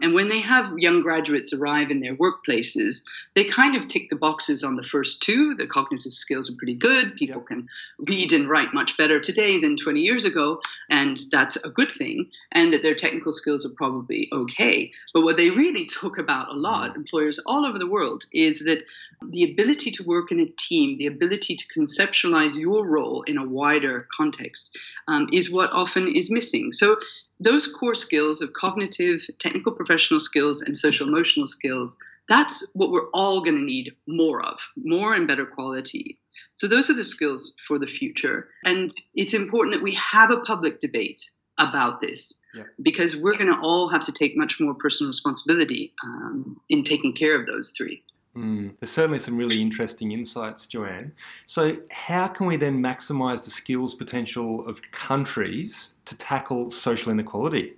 And 0.00 0.14
when 0.14 0.28
they 0.28 0.40
have 0.40 0.72
young 0.78 1.02
graduates 1.02 1.52
arrive 1.52 1.90
in 1.90 2.00
their 2.00 2.16
workplaces, 2.16 3.02
they 3.34 3.44
kind 3.44 3.76
of 3.76 3.88
tick 3.88 4.08
the 4.08 4.16
boxes 4.16 4.64
on 4.64 4.76
the 4.76 4.82
first 4.82 5.20
two. 5.20 5.54
The 5.54 5.66
cognitive 5.66 6.12
skills 6.12 6.50
are 6.50 6.56
pretty 6.56 6.74
good. 6.74 7.14
People 7.16 7.42
can 7.42 7.68
read 7.98 8.32
and 8.32 8.48
write 8.48 8.72
much 8.72 8.96
better 8.96 9.20
today 9.20 9.60
than 9.60 9.76
20 9.76 10.00
years 10.00 10.24
ago, 10.24 10.60
and 10.88 11.20
that's 11.30 11.56
a 11.56 11.68
good 11.68 11.90
thing. 11.90 12.30
And 12.52 12.72
that 12.72 12.82
their 12.82 12.94
technical 12.94 13.34
skills 13.34 13.66
are 13.66 13.74
probably 13.76 14.30
okay. 14.32 14.90
But 15.12 15.22
what 15.22 15.36
they 15.36 15.50
really 15.50 15.86
talk 15.86 16.16
about 16.16 16.48
a 16.48 16.54
lot, 16.54 16.92
mm. 16.92 16.96
employers 16.96 17.38
all 17.40 17.66
over 17.66 17.78
the 17.78 17.86
world, 17.86 18.24
is 18.32 18.60
that 18.60 18.84
the 19.30 19.44
ability 19.52 19.90
to 19.92 20.04
work 20.04 20.32
in 20.32 20.40
a 20.40 20.46
team, 20.46 20.96
the 20.96 21.06
ability 21.06 21.56
to 21.56 21.64
conceptualize 21.78 22.56
your 22.56 22.88
role 22.88 23.22
in 23.22 23.36
a 23.36 23.46
wider 23.46 24.08
context, 24.16 24.76
um, 25.06 25.28
is 25.32 25.50
what 25.50 25.70
often 25.70 26.08
is 26.08 26.30
missing. 26.30 26.72
So, 26.72 26.96
those 27.42 27.66
core 27.66 27.94
skills 27.94 28.40
of 28.40 28.52
cognitive, 28.52 29.20
technical 29.38 29.72
professional 29.72 30.20
skills, 30.20 30.62
and 30.62 30.76
social 30.76 31.08
emotional 31.08 31.46
skills, 31.46 31.96
that's 32.28 32.66
what 32.74 32.90
we're 32.90 33.10
all 33.10 33.42
going 33.42 33.56
to 33.56 33.62
need 33.62 33.92
more 34.06 34.44
of, 34.44 34.58
more 34.76 35.14
and 35.14 35.26
better 35.26 35.46
quality. 35.46 36.18
So, 36.54 36.68
those 36.68 36.90
are 36.90 36.94
the 36.94 37.04
skills 37.04 37.54
for 37.66 37.78
the 37.78 37.86
future. 37.86 38.48
And 38.64 38.90
it's 39.14 39.34
important 39.34 39.74
that 39.74 39.82
we 39.82 39.94
have 39.94 40.30
a 40.30 40.40
public 40.40 40.80
debate 40.80 41.22
about 41.58 42.00
this 42.00 42.40
yeah. 42.54 42.64
because 42.82 43.16
we're 43.16 43.36
going 43.36 43.52
to 43.52 43.60
all 43.60 43.88
have 43.88 44.04
to 44.04 44.12
take 44.12 44.36
much 44.36 44.58
more 44.58 44.74
personal 44.74 45.10
responsibility 45.10 45.92
um, 46.04 46.60
in 46.68 46.82
taking 46.82 47.12
care 47.12 47.38
of 47.38 47.46
those 47.46 47.72
three. 47.76 48.02
Mm, 48.36 48.74
there's 48.80 48.90
certainly 48.90 49.18
some 49.18 49.36
really 49.36 49.60
interesting 49.60 50.12
insights, 50.12 50.66
Joanne. 50.66 51.12
So, 51.46 51.76
how 51.90 52.28
can 52.28 52.46
we 52.46 52.56
then 52.56 52.82
maximise 52.82 53.44
the 53.44 53.50
skills 53.50 53.94
potential 53.94 54.66
of 54.66 54.80
countries 54.90 55.94
to 56.06 56.16
tackle 56.16 56.70
social 56.70 57.12
inequality? 57.12 57.74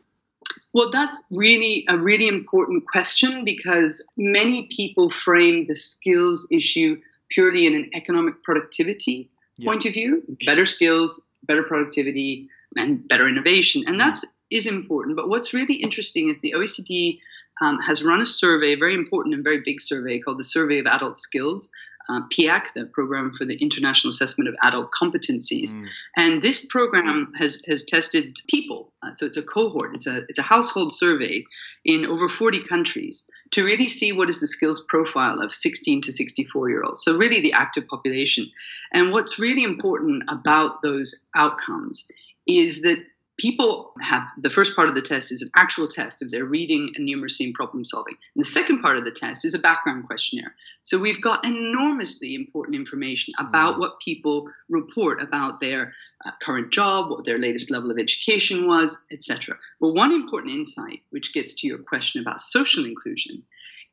Well, 0.73 0.91
that's 0.91 1.23
really 1.31 1.85
a 1.89 1.97
really 1.99 2.29
important 2.29 2.85
question 2.87 3.45
because 3.45 4.07
many 4.17 4.69
people 4.71 5.11
frame 5.11 5.67
the 5.67 5.75
skills 5.75 6.47
issue 6.51 7.01
purely 7.31 7.67
in 7.67 7.75
an 7.75 7.91
economic 7.95 8.43
productivity 8.45 9.31
point 9.63 9.87
of 9.87 9.93
view. 9.93 10.23
Better 10.47 10.67
skills, 10.67 11.21
better 11.45 11.63
productivity, 11.65 12.49
and 12.77 13.07
better 13.09 13.27
innovation, 13.27 13.85
and 13.87 13.99
that's 13.99 14.25
is 14.51 14.67
important. 14.67 15.17
But 15.17 15.29
what's 15.29 15.53
really 15.53 15.75
interesting 15.75 16.29
is 16.29 16.41
the 16.41 16.55
OECD 16.57 17.19
um, 17.61 17.79
has 17.81 18.03
run 18.03 18.21
a 18.21 18.27
survey, 18.27 18.73
a 18.73 18.79
very 18.79 18.95
important 18.95 19.35
and 19.35 19.45
very 19.45 19.63
big 19.65 19.81
survey 19.81 20.19
called 20.19 20.39
the 20.39 20.45
Survey 20.45 20.79
of 20.79 20.87
Adult 20.87 21.19
Skills, 21.19 21.71
uh, 22.09 22.21
PIAAC, 22.31 22.73
the 22.75 22.85
Program 22.87 23.33
for 23.37 23.45
the 23.45 23.57
International 23.57 24.11
Assessment 24.11 24.49
of 24.49 24.55
Adult 24.63 24.91
Competencies. 24.91 25.73
Mm. 25.73 25.87
And 26.17 26.43
this 26.43 26.65
program 26.69 27.33
has, 27.39 27.63
has 27.67 27.85
tested 27.85 28.37
people. 28.49 28.93
Uh, 29.03 29.15
so 29.15 29.27
it's 29.27 29.37
a 29.37 29.43
cohort, 29.43 29.95
it's 29.95 30.07
a, 30.07 30.23
it's 30.29 30.39
a 30.39 30.43
household 30.43 30.95
survey 30.95 31.45
in 31.85 32.05
over 32.05 32.29
40 32.29 32.65
countries 32.67 33.27
to 33.53 33.65
really 33.65 33.89
see 33.89 34.13
what 34.13 34.29
is 34.29 34.41
the 34.41 34.47
skills 34.47 34.85
profile 34.89 35.41
of 35.41 35.53
16 35.53 36.03
to 36.03 36.13
64 36.13 36.69
year 36.69 36.83
olds. 36.83 37.03
So, 37.03 37.17
really, 37.17 37.41
the 37.41 37.53
active 37.53 37.87
population. 37.89 38.51
And 38.93 39.13
what's 39.13 39.39
really 39.39 39.63
important 39.63 40.25
about 40.29 40.83
those 40.83 41.27
outcomes 41.35 42.07
is 42.47 42.83
that 42.83 42.99
people 43.39 43.93
have 44.01 44.23
the 44.39 44.51
first 44.51 44.77
part 44.77 44.89
of 44.89 44.95
the 44.95 45.03
test 45.03 45.33
is 45.33 45.43
an 45.43 45.51
actual 45.57 45.89
test 45.89 46.23
of 46.23 46.31
their 46.31 46.45
reading 46.45 46.93
and 46.95 47.09
numeracy 47.09 47.45
and 47.45 47.55
problem 47.55 47.85
solving. 47.85 48.15
And 48.35 48.45
the 48.45 48.49
second 48.49 48.81
part 48.81 48.97
of 48.97 49.05
the 49.05 49.11
test 49.11 49.45
is 49.45 49.55
a 49.55 49.59
background 49.59 50.07
questionnaire. 50.07 50.55
So 50.83 50.99
we've 50.99 51.21
got 51.21 51.45
enormously 51.45 52.35
important 52.35 52.77
information 52.77 53.35
about 53.39 53.77
mm. 53.77 53.81
what 53.81 54.01
people 54.01 54.49
report 54.69 55.21
about 55.21 55.61
their 55.61 55.95
uh, 56.25 56.31
current 56.43 56.73
job, 56.73 57.11
what 57.11 57.25
their 57.25 57.39
latest 57.39 57.71
level 57.71 57.91
of 57.91 57.99
education 57.99 58.67
was, 58.67 59.03
etc. 59.11 59.57
But 59.81 59.95
one 59.95 60.13
important 60.13 60.55
insight, 60.55 61.01
which 61.11 61.33
gets 61.33 61.55
to 61.55 61.67
your 61.67 61.79
question 61.79 62.21
about 62.21 62.41
social 62.41 62.85
inclusion, 62.85 63.43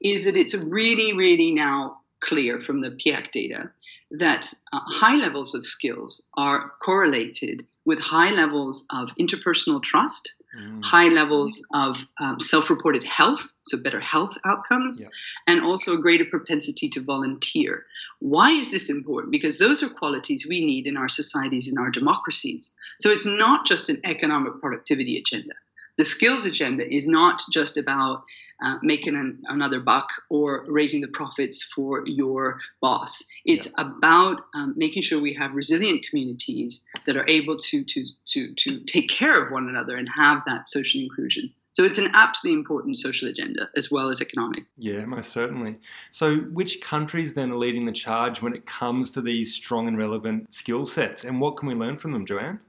is 0.02 0.26
that 0.26 0.36
it's 0.36 0.54
a 0.54 0.66
really, 0.66 1.14
really 1.14 1.52
now 1.52 2.01
clear 2.22 2.60
from 2.60 2.82
the 2.82 2.92
PIAAC 2.92 3.32
data 3.32 3.72
that 4.12 4.54
uh, 4.74 4.80
high 4.86 5.16
levels 5.16 5.56
of 5.56 5.66
skills 5.66 6.22
are 6.38 6.74
correlated 6.82 7.66
with 7.86 8.00
high 8.00 8.32
levels 8.32 8.86
of 8.92 9.10
interpersonal 9.16 9.82
trust, 9.82 10.36
mm. 10.56 10.84
high 10.84 11.08
levels 11.08 11.66
of 11.74 11.98
um, 12.20 12.40
self 12.40 12.70
reported 12.70 13.04
health, 13.04 13.54
so 13.64 13.82
better 13.82 14.00
health 14.00 14.38
outcomes, 14.46 15.04
and 15.48 15.64
also 15.64 15.94
a 15.94 16.02
greater 16.02 16.26
propensity 16.26 16.90
to 16.90 17.02
volunteer. 17.02 17.86
Why 18.20 18.52
is 18.52 18.70
this 18.70 18.90
important? 18.90 19.32
Because 19.32 19.58
those 19.58 19.82
are 19.82 19.90
qualities 19.90 20.46
we 20.48 20.64
need 20.64 20.86
in 20.86 20.98
our 20.98 21.10
societies, 21.10 21.72
in 21.72 21.78
our 21.80 21.90
democracies. 21.90 22.72
So 23.00 23.10
it's 23.10 23.26
not 23.26 23.66
just 23.66 23.90
an 23.90 24.00
economic 24.04 24.60
productivity 24.62 25.18
agenda. 25.18 25.56
The 25.98 26.06
skills 26.06 26.46
agenda 26.46 26.94
is 26.94 27.08
not 27.08 27.42
just 27.52 27.78
about 27.78 28.24
uh, 28.62 28.78
making 28.82 29.16
an, 29.16 29.42
another 29.48 29.80
buck 29.80 30.08
or 30.30 30.66
raising 30.68 31.02
the 31.02 31.08
profits 31.08 31.64
for 31.64 32.04
your 32.06 32.60
boss. 32.82 33.24
It's 33.46 33.68
yeah. 33.68 33.88
about 33.88 34.42
um, 34.54 34.74
making 34.78 35.04
sure 35.04 35.20
we 35.20 35.34
have 35.34 35.54
resilient 35.54 36.06
communities 36.10 36.84
that 37.06 37.18
are 37.18 37.28
able 37.28 37.58
to, 37.58 37.84
to, 37.84 38.04
to, 38.26 38.54
to 38.54 38.80
take 38.82 39.10
care 39.10 39.44
of 39.44 39.52
one 39.52 39.68
another 39.68 39.96
and 39.96 40.08
have 40.16 40.44
that 40.46 40.70
social 40.70 41.02
inclusion. 41.02 41.52
So 41.74 41.84
it's 41.86 41.98
an 41.98 42.12
absolutely 42.14 42.60
important 42.60 42.98
social 42.98 43.30
agenda 43.30 43.70
as 43.78 43.90
well 43.90 44.10
as 44.10 44.20
economic. 44.20 44.66
Yeah, 44.78 45.06
most 45.06 45.30
certainly. 45.30 45.78
So, 46.12 46.38
which 46.38 46.82
countries 46.82 47.34
then 47.34 47.52
are 47.52 47.56
leading 47.56 47.86
the 47.86 47.94
charge 47.94 48.42
when 48.42 48.54
it 48.54 48.66
comes 48.66 49.10
to 49.12 49.22
these 49.22 49.54
strong 49.54 49.88
and 49.88 49.98
relevant 49.98 50.54
skill 50.54 50.84
sets, 50.84 51.24
and 51.24 51.40
what 51.40 51.56
can 51.56 51.70
we 51.70 51.74
learn 51.74 51.98
from 51.98 52.12
them, 52.12 52.26
Joanne? 52.26 52.60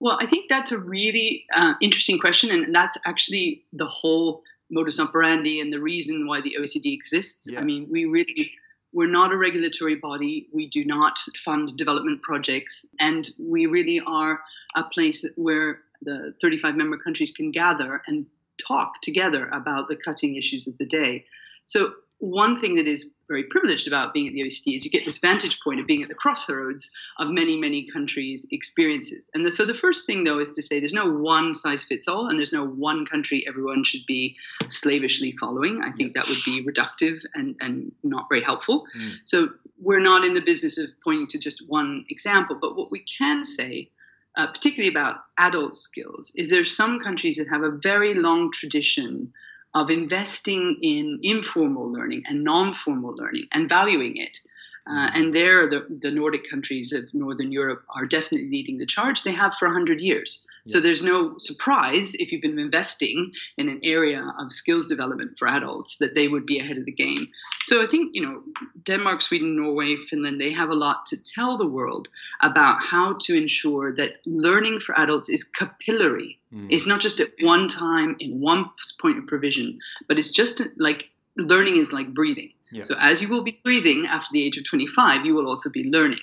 Well, 0.00 0.18
I 0.20 0.26
think 0.26 0.48
that's 0.48 0.72
a 0.72 0.78
really 0.78 1.44
uh, 1.54 1.74
interesting 1.80 2.18
question, 2.18 2.50
and 2.50 2.74
that's 2.74 2.96
actually 3.04 3.64
the 3.72 3.86
whole 3.86 4.42
modus 4.70 4.98
operandi 4.98 5.60
and 5.60 5.72
the 5.72 5.80
reason 5.80 6.26
why 6.26 6.40
the 6.40 6.56
OECD 6.60 6.92
exists. 6.92 7.50
Yeah. 7.50 7.60
I 7.60 7.64
mean, 7.64 7.88
we 7.90 8.04
really 8.04 8.52
we're 8.92 9.10
not 9.10 9.32
a 9.32 9.36
regulatory 9.36 9.96
body. 9.96 10.48
We 10.52 10.68
do 10.68 10.84
not 10.84 11.18
fund 11.44 11.76
development 11.76 12.22
projects, 12.22 12.86
and 12.98 13.28
we 13.38 13.66
really 13.66 14.00
are 14.06 14.40
a 14.74 14.84
place 14.84 15.24
where 15.36 15.80
the 16.02 16.34
35 16.40 16.76
member 16.76 16.96
countries 16.96 17.30
can 17.30 17.50
gather 17.50 18.02
and 18.06 18.26
talk 18.66 19.02
together 19.02 19.48
about 19.52 19.88
the 19.88 19.96
cutting 19.96 20.36
issues 20.36 20.66
of 20.66 20.78
the 20.78 20.86
day. 20.86 21.26
So 21.66 21.92
one 22.18 22.58
thing 22.58 22.76
that 22.76 22.86
is 22.86 23.10
very 23.28 23.44
privileged 23.44 23.86
about 23.86 24.14
being 24.14 24.28
at 24.28 24.32
the 24.32 24.40
OECD 24.40 24.76
is 24.76 24.84
you 24.84 24.90
get 24.90 25.04
this 25.04 25.18
vantage 25.18 25.58
point 25.60 25.80
of 25.80 25.86
being 25.86 26.02
at 26.02 26.08
the 26.08 26.14
crossroads 26.14 26.90
of 27.18 27.28
many, 27.28 27.58
many 27.58 27.86
countries' 27.90 28.46
experiences. 28.50 29.30
And 29.34 29.44
the, 29.44 29.52
so 29.52 29.66
the 29.66 29.74
first 29.74 30.06
thing, 30.06 30.24
though, 30.24 30.38
is 30.38 30.52
to 30.52 30.62
say 30.62 30.80
there's 30.80 30.92
no 30.92 31.10
one 31.10 31.52
size 31.52 31.84
fits 31.84 32.08
all, 32.08 32.28
and 32.28 32.38
there's 32.38 32.52
no 32.52 32.64
one 32.64 33.04
country 33.04 33.44
everyone 33.46 33.84
should 33.84 34.06
be 34.06 34.36
slavishly 34.68 35.32
following. 35.32 35.82
I 35.82 35.92
think 35.92 36.14
that 36.14 36.28
would 36.28 36.38
be 36.44 36.64
reductive 36.64 37.20
and, 37.34 37.56
and 37.60 37.92
not 38.02 38.26
very 38.30 38.42
helpful. 38.42 38.86
Mm. 38.96 39.16
So 39.24 39.48
we're 39.78 40.00
not 40.00 40.24
in 40.24 40.32
the 40.32 40.40
business 40.40 40.78
of 40.78 40.88
pointing 41.04 41.26
to 41.28 41.38
just 41.38 41.68
one 41.68 42.06
example, 42.08 42.56
but 42.60 42.76
what 42.76 42.90
we 42.90 43.00
can 43.00 43.42
say. 43.42 43.90
Uh, 44.38 44.46
particularly 44.48 44.90
about 44.90 45.20
adult 45.38 45.74
skills, 45.74 46.30
is 46.36 46.50
there 46.50 46.62
some 46.62 47.00
countries 47.00 47.38
that 47.38 47.48
have 47.48 47.62
a 47.62 47.70
very 47.70 48.12
long 48.12 48.52
tradition 48.52 49.32
of 49.76 49.90
investing 49.90 50.78
in 50.80 51.20
informal 51.22 51.92
learning 51.92 52.22
and 52.26 52.42
non 52.42 52.72
formal 52.72 53.14
learning 53.14 53.46
and 53.52 53.68
valuing 53.68 54.16
it. 54.16 54.40
Uh, 54.88 55.10
and 55.12 55.34
there, 55.34 55.68
the, 55.68 55.84
the 56.00 56.10
Nordic 56.10 56.48
countries 56.48 56.92
of 56.92 57.12
Northern 57.12 57.52
Europe 57.52 57.84
are 57.94 58.06
definitely 58.06 58.48
leading 58.48 58.78
the 58.78 58.86
charge. 58.86 59.22
They 59.22 59.32
have 59.32 59.54
for 59.54 59.68
100 59.68 60.00
years. 60.00 60.46
So 60.66 60.80
there's 60.80 61.02
no 61.02 61.38
surprise 61.38 62.14
if 62.14 62.32
you've 62.32 62.42
been 62.42 62.58
investing 62.58 63.32
in 63.56 63.68
an 63.68 63.80
area 63.82 64.32
of 64.38 64.52
skills 64.52 64.88
development 64.88 65.38
for 65.38 65.48
adults 65.48 65.96
that 65.98 66.14
they 66.14 66.28
would 66.28 66.44
be 66.44 66.58
ahead 66.58 66.76
of 66.76 66.84
the 66.84 66.92
game. 66.92 67.28
So 67.64 67.82
I 67.82 67.86
think, 67.86 68.14
you 68.14 68.22
know, 68.22 68.42
Denmark, 68.82 69.22
Sweden, 69.22 69.56
Norway, 69.56 69.96
Finland, 69.96 70.40
they 70.40 70.52
have 70.52 70.70
a 70.70 70.74
lot 70.74 71.06
to 71.06 71.22
tell 71.22 71.56
the 71.56 71.66
world 71.66 72.08
about 72.40 72.82
how 72.82 73.16
to 73.22 73.36
ensure 73.36 73.94
that 73.96 74.20
learning 74.26 74.80
for 74.80 74.98
adults 74.98 75.28
is 75.28 75.44
capillary. 75.44 76.38
Mm. 76.52 76.68
It's 76.70 76.86
not 76.86 77.00
just 77.00 77.20
at 77.20 77.30
one 77.40 77.68
time 77.68 78.16
in 78.18 78.40
one 78.40 78.70
point 79.00 79.18
of 79.18 79.26
provision, 79.26 79.78
but 80.08 80.18
it's 80.18 80.30
just 80.30 80.62
like 80.76 81.10
learning 81.36 81.76
is 81.76 81.92
like 81.92 82.14
breathing. 82.14 82.52
Yeah. 82.70 82.82
So 82.82 82.96
as 82.98 83.22
you 83.22 83.28
will 83.28 83.42
be 83.42 83.60
breathing 83.62 84.06
after 84.06 84.28
the 84.32 84.44
age 84.44 84.56
of 84.58 84.64
25, 84.64 85.24
you 85.24 85.34
will 85.34 85.48
also 85.48 85.70
be 85.70 85.84
learning. 85.84 86.20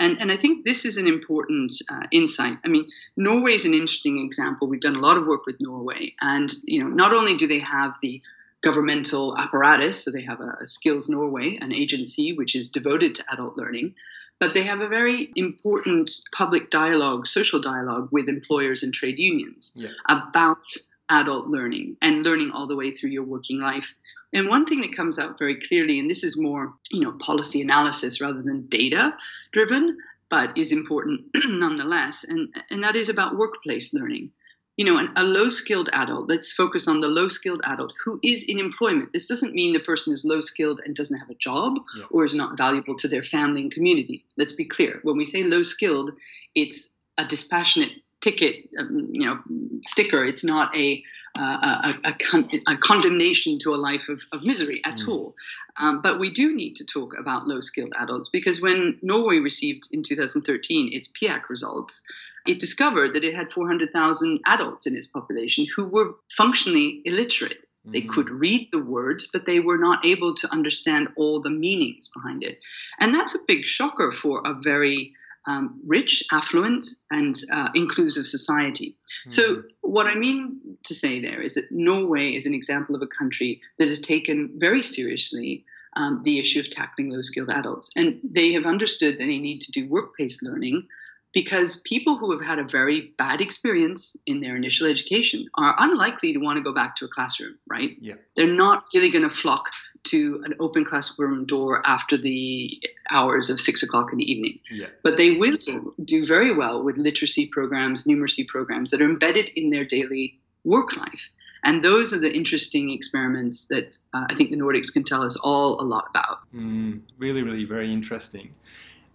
And, 0.00 0.20
and 0.20 0.30
I 0.30 0.36
think 0.36 0.64
this 0.64 0.84
is 0.84 0.96
an 0.96 1.06
important 1.06 1.72
uh, 1.90 2.06
insight. 2.12 2.58
I 2.64 2.68
mean, 2.68 2.88
Norway 3.16 3.54
is 3.54 3.64
an 3.64 3.74
interesting 3.74 4.18
example. 4.24 4.68
We've 4.68 4.80
done 4.80 4.96
a 4.96 5.00
lot 5.00 5.16
of 5.16 5.26
work 5.26 5.44
with 5.44 5.60
Norway, 5.60 6.14
and 6.20 6.52
you 6.64 6.82
know, 6.82 6.88
not 6.88 7.12
only 7.12 7.36
do 7.36 7.46
they 7.48 7.58
have 7.60 7.96
the 8.00 8.22
governmental 8.62 9.36
apparatus, 9.36 10.04
so 10.04 10.10
they 10.10 10.22
have 10.22 10.40
a, 10.40 10.56
a 10.60 10.66
Skills 10.66 11.08
Norway, 11.08 11.58
an 11.60 11.72
agency 11.72 12.32
which 12.32 12.54
is 12.54 12.68
devoted 12.68 13.16
to 13.16 13.24
adult 13.32 13.56
learning, 13.56 13.94
but 14.38 14.54
they 14.54 14.64
have 14.64 14.80
a 14.80 14.88
very 14.88 15.32
important 15.34 16.12
public 16.32 16.70
dialogue, 16.70 17.26
social 17.26 17.60
dialogue 17.60 18.08
with 18.12 18.28
employers 18.28 18.82
and 18.82 18.94
trade 18.94 19.18
unions 19.18 19.72
yeah. 19.74 19.88
about 20.08 20.62
adult 21.08 21.48
learning 21.48 21.96
and 22.02 22.24
learning 22.24 22.52
all 22.52 22.66
the 22.66 22.76
way 22.76 22.90
through 22.90 23.10
your 23.10 23.24
working 23.24 23.60
life. 23.60 23.94
And 24.32 24.48
one 24.48 24.66
thing 24.66 24.82
that 24.82 24.94
comes 24.94 25.18
out 25.18 25.38
very 25.38 25.60
clearly, 25.60 25.98
and 25.98 26.10
this 26.10 26.22
is 26.22 26.36
more, 26.36 26.74
you 26.90 27.00
know, 27.00 27.12
policy 27.12 27.62
analysis 27.62 28.20
rather 28.20 28.42
than 28.42 28.66
data 28.68 29.14
driven, 29.52 29.96
but 30.30 30.56
is 30.56 30.72
important 30.72 31.22
nonetheless, 31.34 32.24
and, 32.24 32.54
and 32.70 32.82
that 32.84 32.96
is 32.96 33.08
about 33.08 33.36
workplace 33.36 33.94
learning. 33.94 34.30
You 34.76 34.84
know, 34.84 34.98
an, 34.98 35.08
a 35.16 35.24
low 35.24 35.48
skilled 35.48 35.88
adult, 35.92 36.28
let's 36.28 36.52
focus 36.52 36.86
on 36.86 37.00
the 37.00 37.08
low 37.08 37.26
skilled 37.26 37.60
adult 37.64 37.92
who 38.04 38.20
is 38.22 38.44
in 38.44 38.60
employment. 38.60 39.12
This 39.12 39.26
doesn't 39.26 39.54
mean 39.54 39.72
the 39.72 39.80
person 39.80 40.12
is 40.12 40.24
low 40.24 40.40
skilled 40.40 40.80
and 40.84 40.94
doesn't 40.94 41.18
have 41.18 41.30
a 41.30 41.34
job 41.34 41.78
yeah. 41.96 42.04
or 42.10 42.24
is 42.24 42.34
not 42.34 42.56
valuable 42.56 42.96
to 42.98 43.08
their 43.08 43.24
family 43.24 43.62
and 43.62 43.72
community. 43.72 44.24
Let's 44.36 44.52
be 44.52 44.64
clear. 44.64 45.00
When 45.02 45.16
we 45.16 45.24
say 45.24 45.42
low 45.42 45.62
skilled, 45.62 46.12
it's 46.54 46.90
a 47.16 47.24
dispassionate 47.24 47.90
ticket, 48.30 48.68
um, 48.78 49.08
you 49.10 49.24
know, 49.24 49.38
sticker. 49.86 50.24
It's 50.24 50.44
not 50.44 50.76
a 50.76 51.02
uh, 51.38 51.92
a, 52.04 52.08
a, 52.08 52.12
con- 52.14 52.50
a, 52.66 52.76
condemnation 52.76 53.58
to 53.60 53.72
a 53.72 53.76
life 53.76 54.08
of, 54.08 54.22
of 54.32 54.44
misery 54.44 54.80
at 54.84 54.96
mm. 54.96 55.08
all. 55.08 55.34
Um, 55.76 56.00
but 56.02 56.18
we 56.18 56.30
do 56.30 56.54
need 56.54 56.74
to 56.76 56.84
talk 56.84 57.14
about 57.16 57.46
low 57.46 57.60
skilled 57.60 57.92
adults 57.96 58.28
because 58.28 58.60
when 58.60 58.98
Norway 59.02 59.38
received 59.38 59.84
in 59.92 60.02
2013 60.02 60.90
its 60.92 61.08
PIAAC 61.08 61.48
results, 61.48 62.02
it 62.46 62.58
discovered 62.58 63.14
that 63.14 63.22
it 63.22 63.34
had 63.34 63.50
400,000 63.50 64.40
adults 64.46 64.86
in 64.86 64.96
its 64.96 65.06
population 65.06 65.66
who 65.76 65.86
were 65.86 66.14
functionally 66.36 67.02
illiterate. 67.04 67.66
They 67.84 68.02
mm. 68.02 68.08
could 68.08 68.30
read 68.30 68.68
the 68.72 68.82
words, 68.82 69.28
but 69.32 69.46
they 69.46 69.60
were 69.60 69.78
not 69.78 70.04
able 70.04 70.34
to 70.34 70.52
understand 70.52 71.08
all 71.16 71.40
the 71.40 71.50
meanings 71.50 72.08
behind 72.08 72.42
it. 72.42 72.58
And 72.98 73.14
that's 73.14 73.34
a 73.34 73.46
big 73.46 73.64
shocker 73.64 74.10
for 74.10 74.42
a 74.44 74.54
very 74.54 75.14
um, 75.48 75.80
rich, 75.86 76.22
affluent, 76.30 76.84
and 77.10 77.34
uh, 77.52 77.70
inclusive 77.74 78.26
society. 78.26 78.90
Mm-hmm. 78.90 79.30
So, 79.30 79.62
what 79.80 80.06
I 80.06 80.14
mean 80.14 80.60
to 80.84 80.94
say 80.94 81.20
there 81.20 81.40
is 81.40 81.54
that 81.54 81.72
Norway 81.72 82.34
is 82.34 82.46
an 82.46 82.54
example 82.54 82.94
of 82.94 83.02
a 83.02 83.06
country 83.06 83.60
that 83.78 83.88
has 83.88 83.98
taken 83.98 84.50
very 84.58 84.82
seriously 84.82 85.64
um, 85.96 86.20
the 86.24 86.38
issue 86.38 86.60
of 86.60 86.70
tackling 86.70 87.10
low 87.10 87.22
skilled 87.22 87.50
adults. 87.50 87.90
And 87.96 88.20
they 88.22 88.52
have 88.52 88.66
understood 88.66 89.14
that 89.14 89.24
they 89.24 89.38
need 89.38 89.62
to 89.62 89.72
do 89.72 89.88
work 89.88 90.12
based 90.18 90.42
learning 90.42 90.86
because 91.34 91.76
people 91.80 92.16
who 92.16 92.30
have 92.30 92.40
had 92.40 92.58
a 92.58 92.64
very 92.64 93.12
bad 93.18 93.40
experience 93.40 94.16
in 94.26 94.40
their 94.40 94.56
initial 94.56 94.86
education 94.86 95.46
are 95.56 95.74
unlikely 95.78 96.32
to 96.32 96.38
want 96.38 96.56
to 96.56 96.62
go 96.62 96.72
back 96.72 96.96
to 96.96 97.04
a 97.04 97.08
classroom, 97.08 97.58
right? 97.68 97.96
Yeah. 98.00 98.14
They're 98.34 98.52
not 98.52 98.86
really 98.94 99.10
going 99.10 99.28
to 99.28 99.34
flock 99.34 99.70
to 100.04 100.42
an 100.44 100.54
open 100.60 100.84
classroom 100.84 101.44
door 101.44 101.86
after 101.86 102.16
the 102.16 102.82
hours 103.10 103.50
of 103.50 103.60
six 103.60 103.82
o'clock 103.82 104.12
in 104.12 104.18
the 104.18 104.30
evening. 104.30 104.58
Yeah. 104.70 104.86
But 105.02 105.16
they 105.16 105.36
will 105.36 105.56
do 106.04 106.26
very 106.26 106.54
well 106.54 106.82
with 106.82 106.96
literacy 106.96 107.48
programs, 107.48 108.04
numeracy 108.04 108.46
programs 108.46 108.90
that 108.90 109.00
are 109.00 109.08
embedded 109.08 109.50
in 109.50 109.70
their 109.70 109.84
daily 109.84 110.38
work 110.64 110.96
life. 110.96 111.28
And 111.64 111.82
those 111.82 112.12
are 112.12 112.20
the 112.20 112.34
interesting 112.34 112.90
experiments 112.92 113.66
that 113.66 113.98
uh, 114.14 114.26
I 114.30 114.34
think 114.34 114.50
the 114.50 114.56
Nordics 114.56 114.92
can 114.92 115.04
tell 115.04 115.22
us 115.22 115.36
all 115.36 115.80
a 115.80 115.82
lot 115.82 116.06
about. 116.10 116.38
Mm, 116.54 117.00
really, 117.18 117.42
really 117.42 117.64
very 117.64 117.92
interesting. 117.92 118.50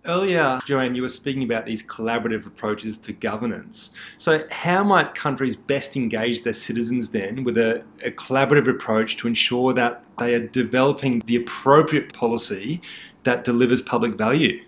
Earlier, 0.05 0.59
Joanne, 0.65 0.95
you 0.95 1.01
were 1.01 1.07
speaking 1.09 1.43
about 1.43 1.65
these 1.65 1.81
collaborative 1.81 2.45
approaches 2.45 2.97
to 2.99 3.13
governance. 3.13 3.93
So, 4.17 4.43
how 4.51 4.83
might 4.83 5.15
countries 5.15 5.55
best 5.55 5.95
engage 5.95 6.43
their 6.43 6.53
citizens 6.53 7.11
then 7.11 7.45
with 7.45 7.57
a, 7.57 7.83
a, 8.03 8.11
collaborative 8.11 8.69
approach 8.69 9.15
to 9.17 9.27
ensure 9.27 9.71
that 9.73 10.03
they 10.19 10.35
are 10.35 10.45
developing 10.45 11.21
the 11.25 11.37
appropriate 11.37 12.11
policy 12.11 12.81
that 13.23 13.45
delivers 13.45 13.81
public 13.81 14.15
value? 14.15 14.61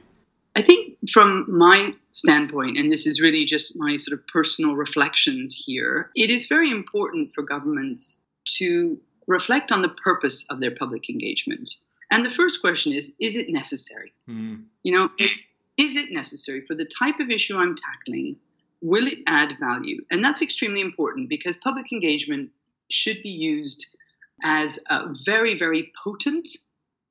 I 0.56 0.62
think, 0.62 0.98
from 1.12 1.46
my 1.50 1.92
standpoint, 2.14 2.78
and 2.78 2.90
this 2.90 3.06
is 3.06 3.20
really 3.20 3.46
just 3.46 3.78
my 3.78 3.98
sort 3.98 4.18
of 4.18 4.26
personal 4.28 4.76
reflections 4.76 5.62
here, 5.66 6.12
it 6.16 6.30
is 6.30 6.46
very 6.46 6.72
important 6.72 7.34
for 7.36 7.44
governments 7.44 8.22
to 8.58 8.98
reflect 9.28 9.74
on 9.74 9.82
the 9.82 9.90
purpose 9.90 10.46
of 10.50 10.62
their 10.62 10.74
public 10.74 11.10
engagement. 11.10 11.70
And 12.12 12.26
the 12.26 12.32
first 12.32 12.62
question 12.62 12.92
is 12.92 13.14
is 13.20 13.36
it 13.36 13.50
necessary? 13.50 14.14
Mm. 14.30 14.66
You 14.84 14.98
know, 14.98 15.10
is, 15.20 15.40
is 15.78 15.96
it 15.96 16.12
necessary 16.12 16.62
for 16.66 16.76
the 16.76 16.86
type 16.86 17.20
of 17.20 17.30
issue 17.30 17.58
I'm 17.58 17.76
tackling? 17.76 18.38
Will 18.82 19.08
it 19.08 19.20
add 19.28 19.58
value? 19.60 20.04
And 20.12 20.24
that's 20.24 20.42
extremely 20.42 20.82
important 20.82 21.30
because 21.30 21.58
public 21.58 21.92
engagement 21.92 22.52
should 22.92 23.22
be 23.24 23.30
used 23.30 23.88
as 24.44 24.80
a 24.90 25.14
very, 25.26 25.58
very 25.58 25.92
potent, 26.04 26.48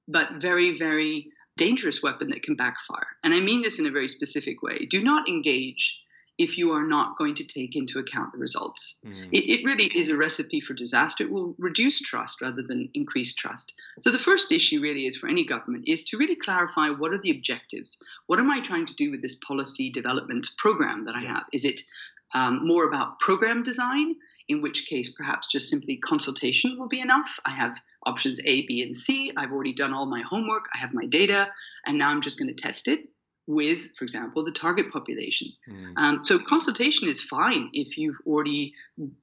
but 0.07 0.41
very, 0.41 0.79
very 0.79 1.31
dangerous 1.57 2.03
weapon 2.03 2.29
that 2.29 2.43
can 2.43 2.55
backfire. 2.55 3.07
And 3.23 3.33
I 3.33 3.41
mean 3.41 3.63
this 3.63 3.79
in 3.79 3.87
a 3.87 3.91
very 3.91 4.09
specific 4.09 4.63
way. 4.63 4.87
Do 4.91 5.03
not 5.03 5.29
engage 5.29 6.01
if 6.39 6.59
you 6.59 6.73
are 6.73 6.87
not 6.87 7.17
going 7.17 7.35
to 7.37 7.47
take 7.47 7.77
into 7.77 7.99
account 7.99 8.33
the 8.33 8.39
results. 8.39 8.99
Mm. 9.07 9.29
It, 9.33 9.51
it, 9.51 9.65
really 9.65 9.87
is 9.95 10.09
a 10.09 10.17
recipe 10.17 10.61
for 10.61 10.75
disaster. 10.75 11.25
It 11.25 11.31
will 11.31 11.55
reduce 11.59 12.01
trust 12.01 12.41
rather 12.41 12.63
than 12.63 12.89
increase 12.95 13.35
trust. 13.35 13.73
So 14.01 14.11
the 14.11 14.19
first 14.19 14.51
issue 14.51 14.81
really 14.81 15.07
is 15.07 15.17
for 15.17 15.29
any 15.29 15.47
government 15.47 15.85
is 15.87 16.03
to 16.05 16.19
really 16.19 16.35
clarify 16.35 16.91
what 16.91 17.13
are 17.13 17.21
the 17.21 17.31
objectives. 17.31 17.99
What 18.27 18.41
am 18.41 18.51
I 18.51 18.61
trying 18.61 18.87
to 18.87 18.95
do 18.95 19.11
with 19.11 19.23
this 19.23 19.37
policy 19.47 19.91
development 19.91 20.49
program 20.59 21.05
that 21.05 21.15
I 21.15 21.23
yeah. 21.23 21.35
have? 21.35 21.45
Is 21.53 21.65
it 21.65 21.81
um, 22.35 22.67
more 22.67 22.85
about 22.85 23.21
program 23.21 23.63
design? 23.63 24.15
In 24.47 24.61
which 24.61 24.87
case, 24.87 25.15
perhaps 25.17 25.47
just 25.51 25.71
simply 25.71 25.97
consultation 25.97 26.77
will 26.79 26.89
be 26.89 27.01
enough. 27.01 27.41
I 27.47 27.51
have 27.53 27.81
options 28.05 28.41
A, 28.41 28.67
B, 28.67 28.83
and 28.83 28.95
C. 28.95 29.33
I've 29.39 29.53
already 29.53 29.73
done 29.73 29.95
all 29.95 30.05
my 30.05 30.21
homework. 30.21 30.67
I 30.75 30.79
have 30.79 30.93
my 30.93 31.07
data, 31.07 31.49
and 31.87 31.97
now 31.97 32.11
I'm 32.11 32.21
just 32.21 32.39
going 32.39 32.55
to 32.55 32.63
test 32.63 32.89
it 32.89 33.09
with, 33.47 33.95
for 33.97 34.05
example, 34.05 34.45
the 34.45 34.53
target 34.53 34.93
population. 34.93 35.49
Mm. 35.69 35.93
Um, 35.97 36.21
so 36.25 36.39
consultation 36.39 37.09
is 37.09 37.21
fine 37.21 37.71
if 37.73 37.99
you've 37.99 38.19
already 38.27 38.73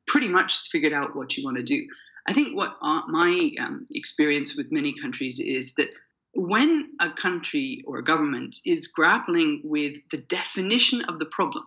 pretty 0.07 0.27
much 0.27 0.69
figured 0.69 0.93
out 0.93 1.15
what 1.15 1.37
you 1.37 1.43
want 1.43 1.57
to 1.57 1.63
do. 1.63 1.87
I 2.27 2.33
think 2.33 2.55
what 2.55 2.77
uh, 2.81 3.01
my 3.07 3.51
um, 3.59 3.85
experience 3.91 4.55
with 4.55 4.71
many 4.71 4.93
countries 4.99 5.39
is 5.39 5.73
that 5.75 5.89
when 6.33 6.91
a 6.99 7.09
country 7.09 7.83
or 7.85 7.97
a 7.97 8.03
government 8.03 8.57
is 8.65 8.87
grappling 8.87 9.61
with 9.63 9.97
the 10.11 10.17
definition 10.17 11.01
of 11.01 11.19
the 11.19 11.25
problem, 11.25 11.65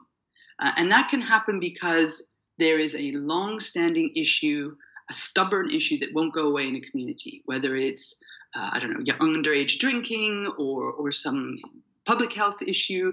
uh, 0.60 0.70
and 0.76 0.92
that 0.92 1.08
can 1.08 1.20
happen 1.20 1.58
because 1.58 2.28
there 2.58 2.78
is 2.78 2.94
a 2.94 3.10
long 3.12 3.58
standing 3.58 4.12
issue, 4.14 4.74
a 5.10 5.14
stubborn 5.14 5.70
issue 5.70 5.98
that 5.98 6.14
won't 6.14 6.32
go 6.32 6.46
away 6.46 6.68
in 6.68 6.76
a 6.76 6.80
community, 6.80 7.42
whether 7.46 7.74
it's 7.74 8.14
uh, 8.54 8.70
I 8.72 8.78
don't 8.78 8.92
know, 8.92 9.14
underage 9.14 9.78
drinking 9.78 10.46
or 10.56 10.92
or 10.92 11.10
some 11.10 11.58
public 12.06 12.32
health 12.32 12.62
issue, 12.62 13.12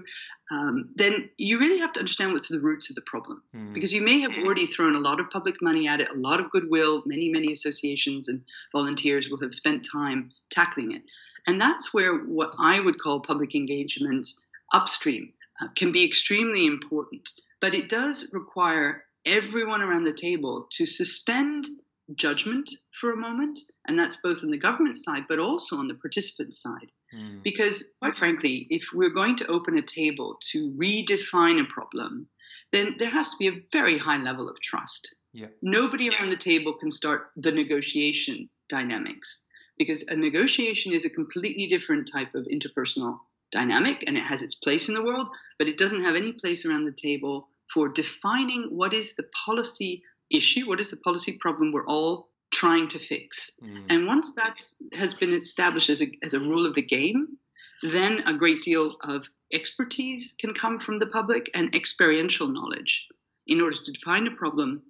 um, 0.50 0.90
then 0.94 1.30
you 1.38 1.58
really 1.58 1.78
have 1.78 1.92
to 1.94 2.00
understand 2.00 2.32
what's 2.32 2.48
the 2.48 2.60
roots 2.60 2.90
of 2.90 2.96
the 2.96 3.02
problem. 3.02 3.42
Mm. 3.54 3.72
Because 3.72 3.92
you 3.92 4.02
may 4.02 4.20
have 4.20 4.32
already 4.44 4.66
thrown 4.66 4.94
a 4.94 5.00
lot 5.00 5.20
of 5.20 5.30
public 5.30 5.56
money 5.62 5.88
at 5.88 6.00
it, 6.00 6.10
a 6.10 6.18
lot 6.18 6.40
of 6.40 6.50
goodwill, 6.50 7.02
many, 7.06 7.30
many 7.30 7.52
associations 7.52 8.28
and 8.28 8.42
volunteers 8.70 9.28
will 9.28 9.40
have 9.40 9.54
spent 9.54 9.86
time 9.90 10.30
tackling 10.50 10.92
it. 10.92 11.02
And 11.46 11.60
that's 11.60 11.92
where 11.92 12.18
what 12.18 12.54
I 12.58 12.80
would 12.80 13.00
call 13.00 13.20
public 13.20 13.54
engagement 13.54 14.28
upstream 14.72 15.32
uh, 15.60 15.68
can 15.74 15.90
be 15.90 16.04
extremely 16.04 16.66
important. 16.66 17.28
But 17.60 17.74
it 17.74 17.88
does 17.88 18.28
require 18.32 19.04
everyone 19.24 19.82
around 19.82 20.04
the 20.04 20.12
table 20.12 20.66
to 20.72 20.86
suspend 20.86 21.66
judgment 22.14 22.68
for 23.00 23.12
a 23.12 23.16
moment. 23.16 23.60
And 23.86 23.98
that's 23.98 24.16
both 24.16 24.44
on 24.44 24.50
the 24.50 24.58
government 24.58 24.96
side, 24.96 25.24
but 25.28 25.38
also 25.38 25.76
on 25.76 25.88
the 25.88 25.94
participant 25.94 26.54
side. 26.54 26.90
Mm. 27.14 27.42
Because, 27.42 27.94
quite 28.00 28.16
frankly, 28.16 28.66
if 28.70 28.86
we're 28.94 29.10
going 29.10 29.36
to 29.36 29.46
open 29.46 29.76
a 29.78 29.82
table 29.82 30.38
to 30.52 30.70
redefine 30.72 31.60
a 31.60 31.64
problem, 31.64 32.28
then 32.72 32.96
there 32.98 33.10
has 33.10 33.28
to 33.30 33.36
be 33.38 33.48
a 33.48 33.62
very 33.70 33.98
high 33.98 34.16
level 34.16 34.48
of 34.48 34.60
trust. 34.60 35.14
Yeah. 35.32 35.48
Nobody 35.62 36.10
around 36.10 36.30
the 36.30 36.36
table 36.36 36.74
can 36.74 36.90
start 36.90 37.30
the 37.36 37.52
negotiation 37.52 38.48
dynamics 38.68 39.44
because 39.78 40.02
a 40.08 40.16
negotiation 40.16 40.92
is 40.92 41.04
a 41.04 41.10
completely 41.10 41.66
different 41.66 42.10
type 42.10 42.34
of 42.34 42.46
interpersonal 42.46 43.18
dynamic 43.50 44.04
and 44.06 44.16
it 44.16 44.24
has 44.24 44.42
its 44.42 44.54
place 44.54 44.88
in 44.88 44.94
the 44.94 45.04
world, 45.04 45.28
but 45.58 45.68
it 45.68 45.78
doesn't 45.78 46.04
have 46.04 46.16
any 46.16 46.32
place 46.32 46.64
around 46.64 46.84
the 46.84 46.92
table 46.92 47.48
for 47.72 47.88
defining 47.88 48.64
what 48.70 48.92
is 48.92 49.14
the 49.14 49.24
policy 49.46 50.02
issue, 50.30 50.66
what 50.66 50.80
is 50.80 50.90
the 50.90 50.96
policy 50.98 51.38
problem 51.40 51.72
we're 51.72 51.86
all 51.86 52.28
trying 52.52 52.86
to 52.88 52.98
fix. 52.98 53.50
Mm. 53.62 53.86
And 53.88 54.06
once 54.06 54.34
that 54.34 54.62
has 54.92 55.14
been 55.14 55.32
established 55.32 55.90
as 55.90 56.02
a, 56.02 56.06
as 56.22 56.34
a 56.34 56.40
rule 56.40 56.66
of 56.66 56.74
the 56.74 56.82
game, 56.82 57.38
then 57.82 58.22
a 58.26 58.34
great 58.34 58.62
deal 58.62 58.94
of 59.02 59.26
expertise 59.52 60.34
can 60.38 60.54
come 60.54 60.78
from 60.78 60.98
the 60.98 61.06
public 61.06 61.50
and 61.54 61.74
experiential 61.74 62.48
knowledge 62.48 63.06
in 63.46 63.60
order 63.60 63.76
to 63.76 63.92
define 63.92 64.26
a 64.26 64.36
problem 64.36 64.82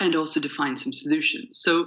and 0.00 0.16
also 0.16 0.40
define 0.40 0.76
some 0.76 0.92
solutions. 0.92 1.60
So, 1.62 1.86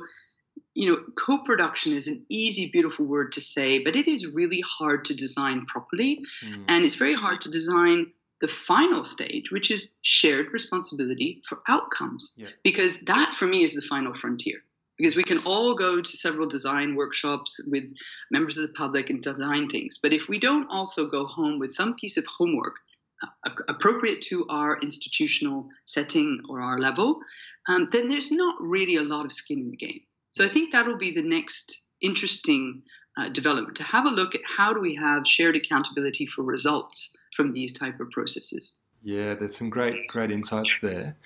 you 0.74 0.90
know, 0.90 1.02
co 1.18 1.40
production 1.40 1.94
is 1.94 2.08
an 2.08 2.24
easy, 2.30 2.70
beautiful 2.72 3.06
word 3.06 3.32
to 3.34 3.42
say, 3.42 3.84
but 3.84 3.96
it 3.96 4.08
is 4.08 4.28
really 4.28 4.62
hard 4.62 5.06
to 5.06 5.16
design 5.16 5.66
properly. 5.66 6.22
Mm. 6.46 6.66
And 6.68 6.86
it's 6.86 6.96
very 6.96 7.16
hard 7.16 7.42
to 7.42 7.52
design 7.52 8.12
the 8.40 8.48
final 8.48 9.04
stage, 9.04 9.52
which 9.52 9.72
is 9.72 9.96
shared 10.04 10.54
responsibility 10.54 11.42
for 11.50 11.60
outcomes. 11.68 12.34
Yeah. 12.38 12.50
Because 12.64 13.00
that, 13.02 13.34
for 13.34 13.48
me, 13.48 13.64
is 13.64 13.74
the 13.74 13.82
final 13.82 14.14
frontier 14.14 14.62
because 14.98 15.16
we 15.16 15.24
can 15.24 15.40
all 15.40 15.76
go 15.76 16.02
to 16.02 16.18
several 16.18 16.48
design 16.48 16.96
workshops 16.96 17.60
with 17.68 17.92
members 18.32 18.58
of 18.58 18.64
the 18.64 18.74
public 18.74 19.10
and 19.10 19.22
design 19.22 19.70
things. 19.70 20.00
But 20.02 20.14
if 20.14 20.28
we 20.28 20.40
don't 20.40 20.68
also 20.70 21.08
go 21.08 21.26
home 21.26 21.60
with 21.60 21.74
some 21.74 21.96
piece 21.96 22.18
of 22.18 22.26
homework 22.26 22.76
uh, 23.24 23.52
appropriate 23.68 24.22
to 24.24 24.46
our 24.50 24.80
institutional 24.82 25.70
setting 25.86 26.42
or 26.50 26.62
our 26.62 26.80
level, 26.80 27.20
um, 27.68 27.88
then 27.92 28.08
there's 28.08 28.32
not 28.32 28.56
really 28.60 28.96
a 28.96 29.04
lot 29.04 29.26
of 29.26 29.34
skin 29.34 29.60
in 29.60 29.72
the 29.72 29.78
game. 29.78 30.02
So 30.30 30.46
I 30.46 30.50
think 30.50 30.72
that'll 30.72 30.98
be 30.98 31.12
the 31.12 31.22
next 31.22 31.82
interesting 32.02 32.84
uh, 33.18 33.30
development 33.30 33.76
to 33.78 33.84
have 33.84 34.06
a 34.06 34.10
look 34.10 34.36
at 34.36 34.42
how 34.46 34.74
do 34.74 34.80
we 34.80 34.96
have 34.96 35.26
shared 35.26 35.56
accountability 35.56 36.26
for 36.28 36.44
results 36.44 37.16
from 37.36 37.52
these 37.52 37.74
type 37.74 38.00
of 38.00 38.10
processes. 38.12 38.76
Yeah, 39.04 39.36
there's 39.36 39.58
some 39.58 39.70
great 39.70 40.08
great 40.08 40.32
insights 40.32 40.80
there. 40.82 41.18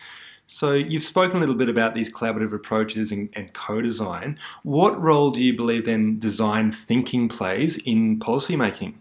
So, 0.53 0.73
you've 0.73 1.05
spoken 1.05 1.37
a 1.37 1.39
little 1.39 1.55
bit 1.55 1.69
about 1.69 1.95
these 1.95 2.13
collaborative 2.13 2.51
approaches 2.53 3.09
and, 3.09 3.29
and 3.37 3.53
co 3.53 3.81
design. 3.81 4.37
What 4.63 5.01
role 5.01 5.31
do 5.31 5.41
you 5.41 5.55
believe 5.55 5.85
then 5.85 6.19
design 6.19 6.73
thinking 6.73 7.29
plays 7.29 7.77
in 7.77 8.19
policymaking? 8.19 8.95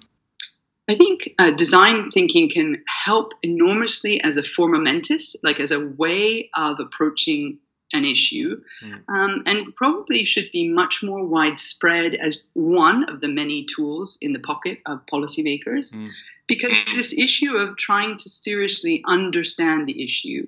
I 0.89 0.95
think 0.95 1.35
uh, 1.41 1.51
design 1.51 2.09
thinking 2.13 2.51
can 2.51 2.85
help 2.87 3.33
enormously 3.43 4.21
as 4.21 4.37
a 4.37 4.45
forma 4.45 4.79
mentis, 4.79 5.35
like 5.43 5.59
as 5.59 5.73
a 5.73 5.89
way 5.89 6.51
of 6.55 6.79
approaching 6.79 7.59
an 7.93 8.05
issue, 8.05 8.63
mm. 8.85 9.03
um, 9.09 9.43
and 9.45 9.75
probably 9.75 10.25
should 10.25 10.53
be 10.53 10.69
much 10.69 11.03
more 11.03 11.27
widespread 11.27 12.15
as 12.15 12.45
one 12.53 13.11
of 13.11 13.21
the 13.21 13.29
many 13.29 13.65
tools 13.65 14.19
in 14.21 14.33
the 14.33 14.39
pocket 14.39 14.79
of 14.87 15.05
policymakers. 15.13 15.93
Mm. 15.97 16.11
Because 16.47 16.77
this 16.95 17.13
issue 17.13 17.57
of 17.57 17.77
trying 17.77 18.17
to 18.19 18.29
seriously 18.29 19.03
understand 19.05 19.89
the 19.89 20.05
issue 20.05 20.47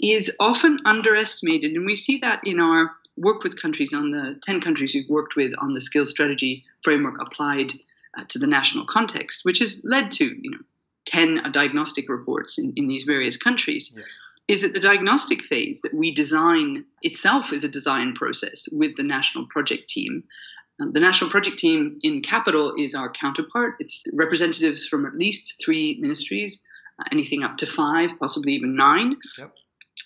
is 0.00 0.34
often 0.38 0.78
underestimated, 0.84 1.72
and 1.72 1.86
we 1.86 1.96
see 1.96 2.18
that 2.18 2.40
in 2.44 2.60
our 2.60 2.92
work 3.16 3.42
with 3.42 3.60
countries 3.60 3.94
on 3.94 4.10
the 4.10 4.38
10 4.44 4.60
countries 4.60 4.94
we've 4.94 5.08
worked 5.08 5.36
with 5.36 5.52
on 5.58 5.72
the 5.72 5.80
skills 5.80 6.10
strategy 6.10 6.64
framework 6.84 7.20
applied 7.20 7.72
uh, 8.18 8.24
to 8.28 8.38
the 8.38 8.46
national 8.46 8.86
context, 8.86 9.44
which 9.44 9.58
has 9.58 9.80
led 9.84 10.10
to 10.10 10.24
you 10.24 10.50
know 10.50 10.58
10 11.06 11.38
uh, 11.38 11.48
diagnostic 11.48 12.08
reports 12.08 12.58
in, 12.58 12.72
in 12.76 12.88
these 12.88 13.04
various 13.04 13.36
countries. 13.36 13.92
Yeah. 13.94 14.02
Is 14.48 14.62
that 14.62 14.74
the 14.74 14.80
diagnostic 14.80 15.42
phase 15.42 15.80
that 15.80 15.92
we 15.92 16.14
design 16.14 16.84
itself 17.02 17.52
is 17.52 17.64
a 17.64 17.68
design 17.68 18.14
process 18.14 18.68
with 18.70 18.96
the 18.96 19.02
national 19.02 19.46
project 19.46 19.90
team. 19.90 20.22
The 20.78 21.00
national 21.00 21.30
project 21.30 21.58
team 21.58 21.98
in 22.02 22.20
capital 22.20 22.74
is 22.78 22.94
our 22.94 23.10
counterpart. 23.10 23.74
It's 23.80 24.04
representatives 24.12 24.86
from 24.86 25.04
at 25.04 25.16
least 25.16 25.60
three 25.64 25.98
ministries, 26.00 26.64
uh, 27.00 27.04
anything 27.10 27.42
up 27.42 27.56
to 27.58 27.66
five, 27.66 28.10
possibly 28.20 28.52
even 28.52 28.76
nine. 28.76 29.16
Yep. 29.38 29.52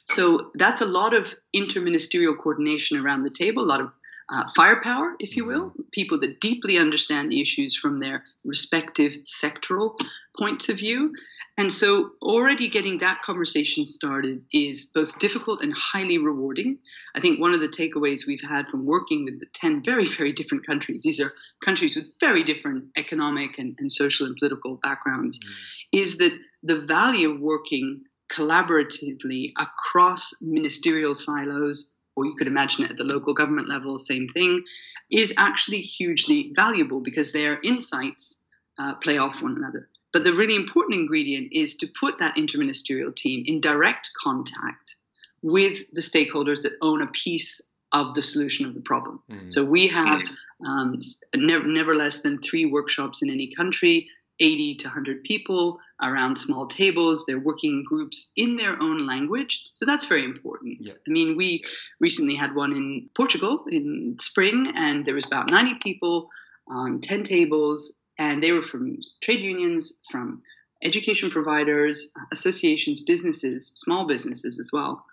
So 0.06 0.50
that's 0.54 0.80
a 0.80 0.86
lot 0.86 1.14
of 1.14 1.34
interministerial 1.54 2.36
coordination 2.36 2.98
around 2.98 3.22
the 3.22 3.30
table, 3.30 3.62
a 3.62 3.66
lot 3.66 3.80
of 3.80 3.92
uh, 4.30 4.44
firepower, 4.54 5.16
if 5.18 5.36
you 5.36 5.44
will, 5.44 5.70
mm-hmm. 5.70 5.82
people 5.92 6.18
that 6.20 6.40
deeply 6.40 6.78
understand 6.78 7.30
the 7.30 7.40
issues 7.40 7.76
from 7.76 7.98
their 7.98 8.24
respective 8.44 9.12
sectoral 9.26 9.98
points 10.38 10.68
of 10.68 10.78
view. 10.78 11.12
And 11.58 11.72
so, 11.72 12.12
already 12.22 12.68
getting 12.70 12.98
that 12.98 13.22
conversation 13.22 13.84
started 13.84 14.44
is 14.52 14.84
both 14.84 15.18
difficult 15.18 15.62
and 15.62 15.74
highly 15.74 16.16
rewarding. 16.16 16.78
I 17.14 17.20
think 17.20 17.40
one 17.40 17.52
of 17.52 17.60
the 17.60 17.68
takeaways 17.68 18.26
we've 18.26 18.40
had 18.40 18.68
from 18.68 18.86
working 18.86 19.24
with 19.24 19.40
the 19.40 19.46
10 19.52 19.82
very, 19.84 20.06
very 20.06 20.32
different 20.32 20.64
countries, 20.64 21.02
these 21.02 21.20
are 21.20 21.32
countries 21.62 21.96
with 21.96 22.08
very 22.20 22.44
different 22.44 22.84
economic 22.96 23.58
and, 23.58 23.74
and 23.78 23.92
social 23.92 24.26
and 24.26 24.36
political 24.36 24.76
backgrounds, 24.76 25.38
mm. 25.38 26.00
is 26.00 26.18
that 26.18 26.32
the 26.62 26.76
value 26.76 27.32
of 27.32 27.40
working 27.40 28.02
collaboratively 28.36 29.52
across 29.58 30.34
ministerial 30.40 31.14
silos 31.14 31.94
or 32.16 32.26
you 32.26 32.34
could 32.36 32.46
imagine 32.46 32.84
it 32.84 32.90
at 32.90 32.96
the 32.96 33.04
local 33.04 33.34
government 33.34 33.68
level, 33.68 33.98
same 33.98 34.28
thing, 34.28 34.62
is 35.10 35.32
actually 35.36 35.80
hugely 35.80 36.52
valuable 36.54 37.00
because 37.00 37.32
their 37.32 37.60
insights 37.62 38.42
uh, 38.78 38.94
play 38.94 39.18
off 39.18 39.42
one 39.42 39.56
another. 39.56 39.88
But 40.12 40.24
the 40.24 40.34
really 40.34 40.56
important 40.56 41.00
ingredient 41.00 41.52
is 41.52 41.76
to 41.76 41.88
put 41.98 42.18
that 42.18 42.36
interministerial 42.36 43.14
team 43.14 43.44
in 43.46 43.60
direct 43.60 44.10
contact 44.20 44.96
with 45.42 45.90
the 45.92 46.00
stakeholders 46.00 46.62
that 46.62 46.72
own 46.82 47.02
a 47.02 47.06
piece 47.06 47.60
of 47.92 48.14
the 48.14 48.22
solution 48.22 48.66
of 48.66 48.74
the 48.74 48.80
problem. 48.80 49.22
Mm. 49.30 49.52
So 49.52 49.64
we 49.64 49.88
have 49.88 50.22
um, 50.66 50.98
never, 51.34 51.66
never 51.66 51.94
less 51.94 52.22
than 52.22 52.40
three 52.40 52.66
workshops 52.66 53.22
in 53.22 53.30
any 53.30 53.52
country 53.52 54.08
80 54.40 54.76
to 54.76 54.88
100 54.88 55.24
people 55.24 55.78
around 56.02 56.36
small 56.36 56.66
tables. 56.66 57.24
They're 57.26 57.38
working 57.38 57.72
in 57.72 57.84
groups 57.84 58.32
in 58.36 58.56
their 58.56 58.80
own 58.80 59.06
language. 59.06 59.62
So 59.74 59.86
that's 59.86 60.04
very 60.04 60.24
important. 60.24 60.78
Yeah. 60.80 60.94
I 60.94 61.10
mean, 61.10 61.36
we 61.36 61.62
recently 62.00 62.34
had 62.34 62.54
one 62.54 62.72
in 62.72 63.10
Portugal 63.16 63.64
in 63.70 64.16
spring, 64.20 64.72
and 64.76 65.04
there 65.04 65.14
was 65.14 65.26
about 65.26 65.50
90 65.50 65.74
people 65.82 66.28
on 66.68 67.00
10 67.00 67.22
tables, 67.22 68.00
and 68.18 68.42
they 68.42 68.52
were 68.52 68.62
from 68.62 68.98
trade 69.22 69.40
unions, 69.40 69.92
from 70.10 70.42
education 70.82 71.30
providers, 71.30 72.12
associations, 72.32 73.02
businesses, 73.04 73.72
small 73.74 74.06
businesses 74.06 74.58
as 74.58 74.70
well. 74.72 75.04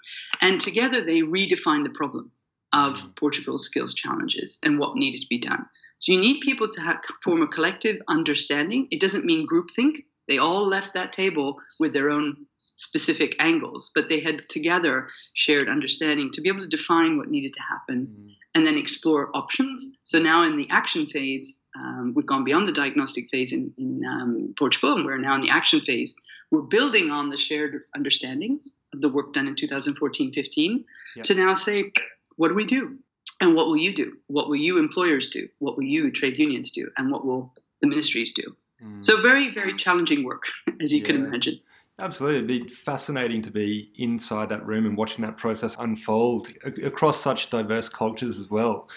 And 0.41 0.61
together 0.61 1.01
they 1.01 1.21
redefined 1.21 1.83
the 1.83 1.93
problem 1.93 2.31
of 2.73 2.97
mm. 2.97 3.15
Portugal's 3.15 3.65
skills 3.65 3.93
challenges 3.93 4.59
and 4.63 4.79
what 4.79 4.95
needed 4.95 5.21
to 5.21 5.27
be 5.29 5.39
done. 5.39 5.65
So 5.97 6.11
you 6.11 6.19
need 6.19 6.41
people 6.41 6.69
to 6.69 6.81
have, 6.81 6.99
form 7.23 7.41
a 7.41 7.47
collective 7.47 7.97
understanding. 8.07 8.87
It 8.91 8.99
doesn't 8.99 9.25
mean 9.25 9.47
groupthink. 9.47 10.03
They 10.27 10.37
all 10.37 10.67
left 10.67 10.93
that 10.93 11.13
table 11.13 11.59
with 11.79 11.93
their 11.93 12.09
own 12.09 12.45
specific 12.77 13.35
angles, 13.39 13.91
but 13.95 14.07
they 14.07 14.19
had 14.19 14.47
together 14.49 15.09
shared 15.33 15.67
understanding 15.67 16.31
to 16.31 16.41
be 16.41 16.49
able 16.49 16.61
to 16.61 16.67
define 16.67 17.17
what 17.17 17.29
needed 17.29 17.53
to 17.53 17.61
happen 17.61 18.07
mm. 18.07 18.33
and 18.53 18.65
then 18.65 18.77
explore 18.77 19.35
options. 19.35 19.93
So 20.03 20.19
now 20.19 20.43
in 20.43 20.57
the 20.57 20.67
action 20.69 21.07
phase, 21.07 21.59
um, 21.75 22.13
we've 22.15 22.25
gone 22.25 22.43
beyond 22.43 22.67
the 22.67 22.71
diagnostic 22.71 23.29
phase 23.29 23.51
in, 23.51 23.73
in 23.77 24.01
um, 24.05 24.53
Portugal, 24.57 24.95
and 24.95 25.05
we're 25.05 25.17
now 25.17 25.35
in 25.35 25.41
the 25.41 25.49
action 25.49 25.81
phase. 25.81 26.15
We're 26.51 26.61
building 26.61 27.09
on 27.09 27.29
the 27.29 27.37
shared 27.37 27.81
understandings 27.95 28.73
of 28.93 29.01
the 29.01 29.09
work 29.09 29.33
done 29.33 29.47
in 29.47 29.55
2014 29.55 30.33
15 30.33 30.85
yep. 31.15 31.25
to 31.25 31.33
now 31.33 31.53
say, 31.55 31.91
what 32.37 32.49
do 32.49 32.53
we 32.53 32.65
do? 32.65 32.97
And 33.41 33.55
what 33.55 33.67
will 33.67 33.77
you 33.77 33.93
do? 33.93 34.13
What 34.27 34.49
will 34.49 34.55
you 34.55 34.77
employers 34.77 35.29
do? 35.29 35.49
What 35.59 35.77
will 35.77 35.83
you 35.83 36.11
trade 36.11 36.37
unions 36.37 36.71
do? 36.71 36.89
And 36.97 37.11
what 37.11 37.25
will 37.25 37.53
the 37.81 37.87
ministries 37.87 38.33
do? 38.33 38.55
Mm. 38.83 39.03
So 39.03 39.21
very, 39.21 39.53
very 39.53 39.75
challenging 39.75 40.23
work, 40.23 40.43
as 40.81 40.93
you 40.93 40.99
yeah. 40.99 41.05
can 41.05 41.25
imagine. 41.25 41.59
Absolutely. 41.99 42.57
It'd 42.57 42.67
be 42.67 42.69
fascinating 42.69 43.41
to 43.41 43.51
be 43.51 43.91
inside 43.95 44.49
that 44.49 44.65
room 44.65 44.85
and 44.85 44.95
watching 44.95 45.25
that 45.25 45.37
process 45.37 45.75
unfold 45.79 46.49
across 46.83 47.19
such 47.19 47.49
diverse 47.49 47.89
cultures 47.89 48.37
as 48.37 48.51
well. 48.51 48.87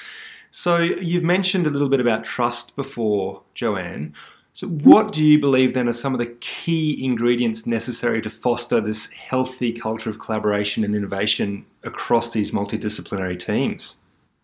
So, 0.50 0.78
you've 0.78 1.22
mentioned 1.22 1.66
a 1.66 1.70
little 1.70 1.88
bit 1.88 2.00
about 2.00 2.24
trust 2.24 2.74
before, 2.74 3.42
Joanne. 3.54 4.14
So, 4.52 4.66
what 4.66 5.12
do 5.12 5.24
you 5.24 5.38
believe 5.38 5.74
then 5.74 5.88
are 5.88 5.92
some 5.92 6.12
of 6.12 6.18
the 6.18 6.34
key 6.40 7.02
ingredients 7.02 7.66
necessary 7.66 8.20
to 8.22 8.30
foster 8.30 8.80
this 8.80 9.12
healthy 9.12 9.72
culture 9.72 10.10
of 10.10 10.18
collaboration 10.18 10.82
and 10.82 10.94
innovation 10.94 11.64
across 11.84 12.32
these 12.32 12.50
multidisciplinary 12.50 13.38
teams? 13.38 14.00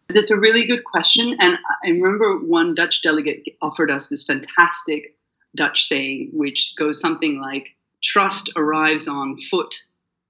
That's 0.08 0.30
a 0.30 0.38
really 0.38 0.64
good 0.64 0.84
question. 0.84 1.36
And 1.40 1.58
I 1.84 1.88
remember 1.88 2.38
one 2.38 2.74
Dutch 2.74 3.02
delegate 3.02 3.56
offered 3.60 3.90
us 3.90 4.08
this 4.08 4.24
fantastic 4.24 5.15
Dutch 5.56 5.86
saying, 5.86 6.30
which 6.32 6.74
goes 6.78 7.00
something 7.00 7.40
like 7.40 7.68
trust 8.02 8.50
arrives 8.56 9.08
on 9.08 9.40
foot 9.50 9.74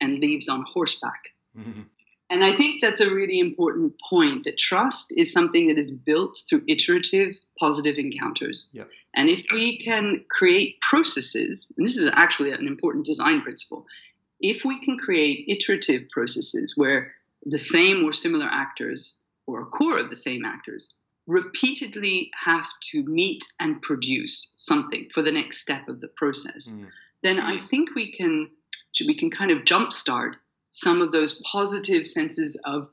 and 0.00 0.18
leaves 0.18 0.48
on 0.48 0.64
horseback. 0.66 1.30
Mm-hmm. 1.58 1.82
And 2.28 2.42
I 2.42 2.56
think 2.56 2.80
that's 2.80 3.00
a 3.00 3.14
really 3.14 3.38
important 3.38 3.94
point 4.08 4.44
that 4.44 4.58
trust 4.58 5.14
is 5.16 5.32
something 5.32 5.68
that 5.68 5.78
is 5.78 5.92
built 5.92 6.42
through 6.48 6.62
iterative, 6.66 7.36
positive 7.58 7.98
encounters. 7.98 8.68
Yep. 8.72 8.88
And 9.14 9.28
if 9.28 9.46
we 9.52 9.78
can 9.78 10.24
create 10.28 10.80
processes, 10.80 11.70
and 11.76 11.86
this 11.86 11.96
is 11.96 12.10
actually 12.12 12.50
an 12.50 12.66
important 12.66 13.06
design 13.06 13.42
principle, 13.42 13.86
if 14.40 14.64
we 14.64 14.84
can 14.84 14.98
create 14.98 15.48
iterative 15.48 16.10
processes 16.10 16.76
where 16.76 17.12
the 17.44 17.58
same 17.58 18.04
or 18.04 18.12
similar 18.12 18.46
actors 18.50 19.20
or 19.46 19.62
a 19.62 19.66
core 19.66 19.98
of 19.98 20.10
the 20.10 20.16
same 20.16 20.44
actors 20.44 20.94
repeatedly 21.26 22.30
have 22.44 22.68
to 22.90 23.02
meet 23.04 23.44
and 23.60 23.82
produce 23.82 24.52
something 24.56 25.08
for 25.12 25.22
the 25.22 25.32
next 25.32 25.58
step 25.58 25.88
of 25.88 26.00
the 26.00 26.08
process, 26.08 26.68
mm. 26.68 26.86
then 27.22 27.38
I 27.38 27.60
think 27.60 27.94
we 27.94 28.12
can 28.12 28.48
we 29.06 29.14
can 29.14 29.30
kind 29.30 29.50
of 29.50 29.64
jumpstart 29.64 30.34
some 30.70 31.02
of 31.02 31.12
those 31.12 31.40
positive 31.44 32.06
senses 32.06 32.58
of 32.64 32.88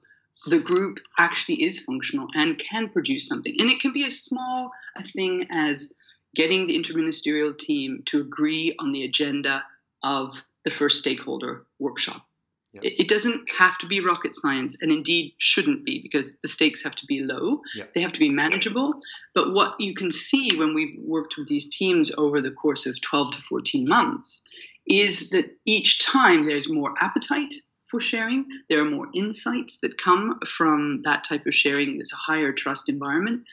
the 0.47 0.59
group 0.59 0.99
actually 1.17 1.63
is 1.63 1.79
functional 1.79 2.27
and 2.33 2.57
can 2.57 2.89
produce 2.89 3.27
something. 3.27 3.55
And 3.59 3.69
it 3.69 3.79
can 3.79 3.93
be 3.93 4.03
as 4.05 4.19
small 4.19 4.71
a 4.95 5.03
thing 5.03 5.47
as 5.51 5.93
getting 6.35 6.67
the 6.67 6.77
interministerial 6.77 7.57
team 7.57 8.01
to 8.07 8.21
agree 8.21 8.75
on 8.79 8.91
the 8.91 9.03
agenda 9.03 9.63
of 10.01 10.41
the 10.65 10.71
first 10.71 10.99
stakeholder 10.99 11.65
workshop. 11.79 12.25
Yep. 12.73 12.83
It, 12.86 13.07
doesn't 13.07 13.49
have 13.51 13.77
to 13.79 13.86
be 13.86 13.99
rocket 13.99 14.33
science, 14.33 14.75
and 14.81 14.91
indeed 14.91 15.36
shouldn't 15.38 15.86
be, 15.86 16.01
because 16.01 16.36
the 16.41 16.47
stakes 16.47 16.83
have 16.83 16.95
to 16.95 17.05
be 17.05 17.21
low. 17.21 17.62
Yep. 17.75 17.93
They 17.93 18.01
have 18.01 18.13
to 18.13 18.19
be 18.19 18.29
manageable. 18.29 18.95
But 19.36 19.53
what 19.53 19.79
you 19.79 19.93
can 19.93 20.12
see 20.12 20.57
when 20.57 20.73
we've 20.73 20.97
worked 20.99 21.36
with 21.38 21.47
these 21.47 21.69
teams 21.69 22.12
over 22.17 22.41
the 22.41 22.51
course 22.51 22.88
of 22.88 22.99
12 22.99 23.33
to 23.33 23.41
14 23.41 23.88
months 23.88 24.43
is 24.88 25.29
that 25.29 25.45
each 25.65 26.03
time 26.03 26.47
there's 26.47 26.67
more 26.67 26.95
appetite 26.99 27.53
for 27.91 27.99
sharing. 27.99 28.45
There 28.69 28.81
are 28.81 28.89
more 28.89 29.07
insights 29.13 29.77
that 29.81 30.01
come 30.03 30.39
from 30.47 31.03
that 31.03 31.23
type 31.23 31.45
of 31.45 31.53
sharing. 31.53 31.97
There's 31.97 32.12
a 32.12 32.31
higher 32.31 32.51
trust 32.51 32.89
environment. 32.89 33.43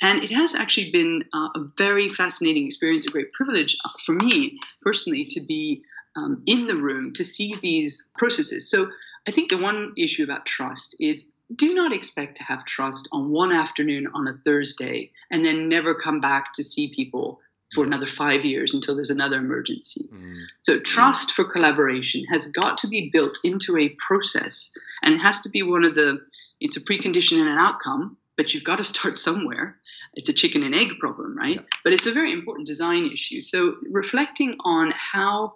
And 0.00 0.24
it 0.24 0.32
has 0.32 0.54
actually 0.54 0.90
been 0.90 1.24
uh, 1.34 1.50
a 1.54 1.66
very 1.76 2.08
fascinating 2.08 2.66
experience, 2.66 3.06
a 3.06 3.10
great 3.10 3.32
privilege 3.34 3.76
uh, 3.84 3.90
for 4.06 4.14
me 4.14 4.58
personally 4.80 5.26
to 5.26 5.40
be 5.40 5.82
um, 6.16 6.42
in 6.46 6.66
the 6.66 6.76
room 6.76 7.12
to 7.14 7.24
see 7.24 7.56
these 7.62 8.08
processes. 8.18 8.70
So 8.70 8.90
I 9.26 9.30
think 9.30 9.50
the 9.50 9.58
one 9.58 9.92
issue 9.96 10.24
about 10.24 10.46
trust 10.46 10.96
is 10.98 11.30
do 11.54 11.74
not 11.74 11.92
expect 11.92 12.36
to 12.36 12.44
have 12.44 12.64
trust 12.64 13.08
on 13.12 13.30
one 13.30 13.52
afternoon 13.52 14.06
on 14.14 14.28
a 14.28 14.38
Thursday 14.44 15.10
and 15.30 15.44
then 15.44 15.68
never 15.68 15.94
come 15.94 16.20
back 16.20 16.54
to 16.54 16.64
see 16.64 16.92
people 16.94 17.40
for 17.74 17.84
another 17.84 18.06
five 18.06 18.44
years 18.44 18.74
until 18.74 18.96
there's 18.96 19.10
another 19.10 19.38
emergency. 19.38 20.08
Mm. 20.12 20.44
So, 20.60 20.80
trust 20.80 21.32
for 21.32 21.44
collaboration 21.44 22.24
has 22.30 22.48
got 22.48 22.78
to 22.78 22.88
be 22.88 23.10
built 23.12 23.38
into 23.44 23.76
a 23.76 23.94
process 24.04 24.72
and 25.02 25.14
it 25.14 25.18
has 25.18 25.40
to 25.40 25.48
be 25.48 25.62
one 25.62 25.84
of 25.84 25.94
the, 25.94 26.20
it's 26.60 26.76
a 26.76 26.80
precondition 26.80 27.38
and 27.40 27.48
an 27.48 27.58
outcome, 27.58 28.16
but 28.36 28.52
you've 28.52 28.64
got 28.64 28.76
to 28.76 28.84
start 28.84 29.18
somewhere. 29.18 29.76
it's 30.14 30.28
a 30.28 30.32
chicken 30.32 30.64
and 30.64 30.74
egg 30.74 30.98
problem, 30.98 31.36
right? 31.36 31.56
Yeah. 31.56 31.62
But 31.84 31.92
it's 31.92 32.06
a 32.06 32.12
very 32.12 32.32
important 32.32 32.66
design 32.66 33.06
issue. 33.06 33.42
So 33.42 33.76
reflecting 33.88 34.56
on 34.64 34.92
how 34.96 35.54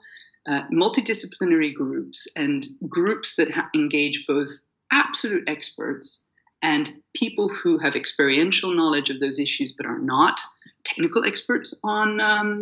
uh, 0.49 0.63
multidisciplinary 0.73 1.73
groups 1.75 2.27
and 2.37 2.67
groups 2.89 3.37
that 3.37 3.51
ha- 3.51 3.69
engage 3.75 4.25
both 4.27 4.51
absolute 4.91 5.45
experts 5.49 6.27
and 6.63 6.95
people 7.15 7.49
who 7.49 7.79
have 7.79 7.95
experiential 7.97 8.75
knowledge 8.75 9.11
of 9.11 9.21
those 9.21 9.39
issues 9.39 9.73
but 9.73 9.87
are 9.87 9.99
not 9.99 10.41
technical 10.85 11.25
experts 11.25 11.75
on 11.83 12.21
um, 12.21 12.61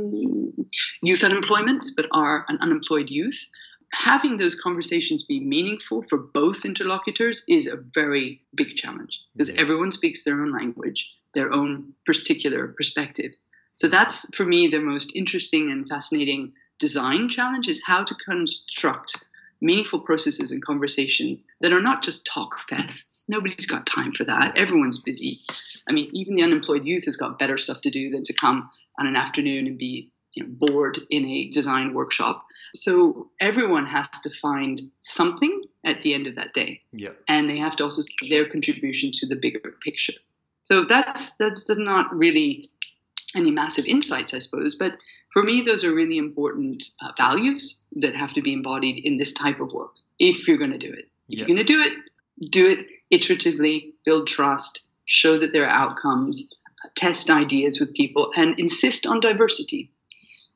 youth 1.03 1.25
unemployment 1.25 1.85
but 1.97 2.07
are 2.13 2.45
an 2.49 2.59
unemployed 2.61 3.11
youth 3.11 3.49
having 3.95 4.37
those 4.37 4.55
conversations 4.55 5.23
be 5.23 5.41
meaningful 5.41 6.03
for 6.03 6.19
both 6.19 6.65
interlocutors 6.65 7.43
is 7.49 7.67
a 7.67 7.77
very 7.95 8.43
big 8.55 8.75
challenge 8.75 9.21
because 9.35 9.51
everyone 9.51 9.93
speaks 9.93 10.25
their 10.25 10.41
own 10.41 10.53
language, 10.53 11.11
their 11.35 11.53
own 11.53 11.93
particular 12.07 12.75
perspective. 12.77 13.33
So 13.75 13.89
that's 13.89 14.27
for 14.35 14.45
me 14.45 14.69
the 14.69 14.81
most 14.81 15.15
interesting 15.15 15.71
and 15.71 15.89
fascinating 15.89 16.53
design 16.83 17.29
challenge 17.29 17.69
is 17.69 17.81
how 17.87 18.03
to 18.03 18.13
construct 18.17 19.25
meaningful 19.61 20.01
processes 20.01 20.51
and 20.51 20.61
conversations 20.65 21.47
that 21.61 21.73
are 21.73 21.81
not 21.81 22.03
just 22.03 22.27
talk 22.27 22.59
fests. 22.69 23.23
Nobody's 23.29 23.67
got 23.67 23.87
time 23.87 24.13
for 24.13 24.25
that. 24.25 24.59
Everyone's 24.59 24.99
busy. 24.99 25.39
I 25.89 25.93
mean, 25.93 26.11
even 26.13 26.35
the 26.35 26.43
unemployed 26.43 26.85
youth 26.85 27.05
has 27.05 27.17
got 27.17 27.39
better 27.39 27.57
stuff 27.57 27.83
to 27.83 27.91
do 27.91 28.11
than 28.11 28.25
to 28.25 28.33
come 28.33 28.69
on 28.99 29.07
an 29.07 29.15
afternoon 29.15 29.69
and 29.69 29.79
be 29.79 30.11
you 30.33 30.43
know, 30.43 30.49
bored 30.53 30.99
in 31.09 31.25
a 31.25 31.51
design 31.51 31.95
workshop. 31.95 32.45
So 32.75 33.31
everyone 33.41 33.87
has 33.87 34.09
to 34.25 34.31
find 34.31 34.83
something 34.99 35.63
at 35.85 36.01
the 36.01 36.15
end 36.15 36.27
of 36.27 36.35
that 36.35 36.53
day. 36.53 36.81
Yeah. 36.93 37.11
And 37.29 37.49
they 37.49 37.59
have 37.59 37.77
to 37.77 37.85
also 37.85 38.03
see 38.03 38.29
their 38.29 38.49
contribution 38.49 39.13
to 39.15 39.29
the 39.29 39.37
bigger 39.37 39.77
picture. 39.85 40.15
So 40.63 40.85
that's 40.85 41.37
that's 41.37 41.69
not 41.69 42.13
really 42.13 42.71
any 43.37 43.53
massive 43.53 43.87
insights, 43.87 44.35
I 44.35 44.41
suppose, 44.41 44.75
but 44.75 44.97
for 45.33 45.43
me, 45.43 45.63
those 45.63 45.83
are 45.83 45.95
really 45.95 46.19
important 46.19 46.85
uh, 47.01 47.13
values 47.17 47.81
that 47.97 48.15
have 48.15 48.35
to 48.35 48.43
be 48.43 48.53
embodied 48.53 49.05
in 49.05 49.17
this 49.17 49.33
type 49.33 49.61
of 49.61 49.73
work. 49.73 49.93
If 50.19 50.47
you're 50.47 50.59
going 50.59 50.73
to 50.73 50.79
do 50.79 50.93
it, 50.93 51.09
if 51.29 51.39
you're 51.39 51.47
going 51.47 51.57
to 51.57 51.65
do 51.65 51.81
it, 51.81 51.93
do 52.51 52.69
it 52.69 52.87
iteratively, 53.13 53.93
build 54.05 54.29
trust, 54.29 54.81
show 55.07 55.39
that 55.39 55.53
there 55.53 55.65
are 55.65 55.71
outcomes, 55.71 56.53
test 56.97 57.31
ideas 57.31 57.81
with 57.81 57.95
people, 57.95 58.31
and 58.37 58.59
insist 58.59 59.07
on 59.07 59.21
diversity 59.21 59.91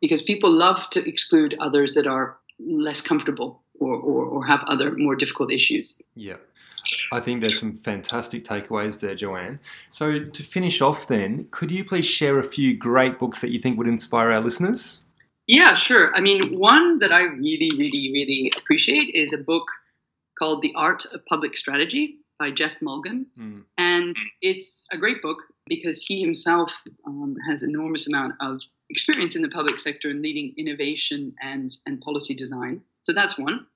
because 0.00 0.22
people 0.22 0.50
love 0.50 0.88
to 0.90 1.08
exclude 1.08 1.56
others 1.58 1.94
that 1.94 2.06
are 2.06 2.36
less 2.58 3.00
comfortable 3.00 3.62
or, 3.80 3.94
or, 3.94 4.24
or 4.26 4.46
have 4.46 4.62
other 4.66 4.92
more 4.92 5.16
difficult 5.16 5.50
issues. 5.50 6.00
Yeah. 6.14 6.36
I 7.12 7.20
think 7.20 7.40
there's 7.40 7.58
some 7.58 7.78
fantastic 7.78 8.44
takeaways 8.44 9.00
there, 9.00 9.14
Joanne. 9.14 9.60
So, 9.88 10.20
to 10.20 10.42
finish 10.42 10.80
off, 10.80 11.06
then, 11.06 11.48
could 11.50 11.70
you 11.70 11.84
please 11.84 12.06
share 12.06 12.38
a 12.38 12.44
few 12.44 12.76
great 12.76 13.18
books 13.18 13.40
that 13.40 13.50
you 13.50 13.60
think 13.60 13.78
would 13.78 13.86
inspire 13.86 14.30
our 14.32 14.40
listeners? 14.40 15.00
Yeah, 15.46 15.74
sure. 15.74 16.14
I 16.14 16.20
mean, 16.20 16.58
one 16.58 16.96
that 16.96 17.12
I 17.12 17.22
really, 17.22 17.70
really, 17.78 18.10
really 18.12 18.52
appreciate 18.58 19.14
is 19.14 19.32
a 19.32 19.38
book 19.38 19.68
called 20.38 20.62
The 20.62 20.72
Art 20.74 21.04
of 21.12 21.24
Public 21.26 21.56
Strategy 21.56 22.16
by 22.38 22.50
Geoff 22.50 22.82
Mulgan. 22.82 23.26
Mm. 23.38 23.62
And 23.78 24.16
it's 24.42 24.86
a 24.92 24.98
great 24.98 25.22
book 25.22 25.38
because 25.66 26.02
he 26.02 26.20
himself 26.20 26.70
um, 27.06 27.36
has 27.48 27.62
enormous 27.62 28.06
amount 28.06 28.34
of 28.40 28.60
experience 28.90 29.36
in 29.36 29.42
the 29.42 29.48
public 29.48 29.78
sector 29.78 30.10
and 30.10 30.20
leading 30.20 30.54
innovation 30.56 31.34
and, 31.42 31.76
and 31.86 32.00
policy 32.00 32.34
design. 32.34 32.82
So 33.02 33.12
that's 33.12 33.38
one. 33.38 33.66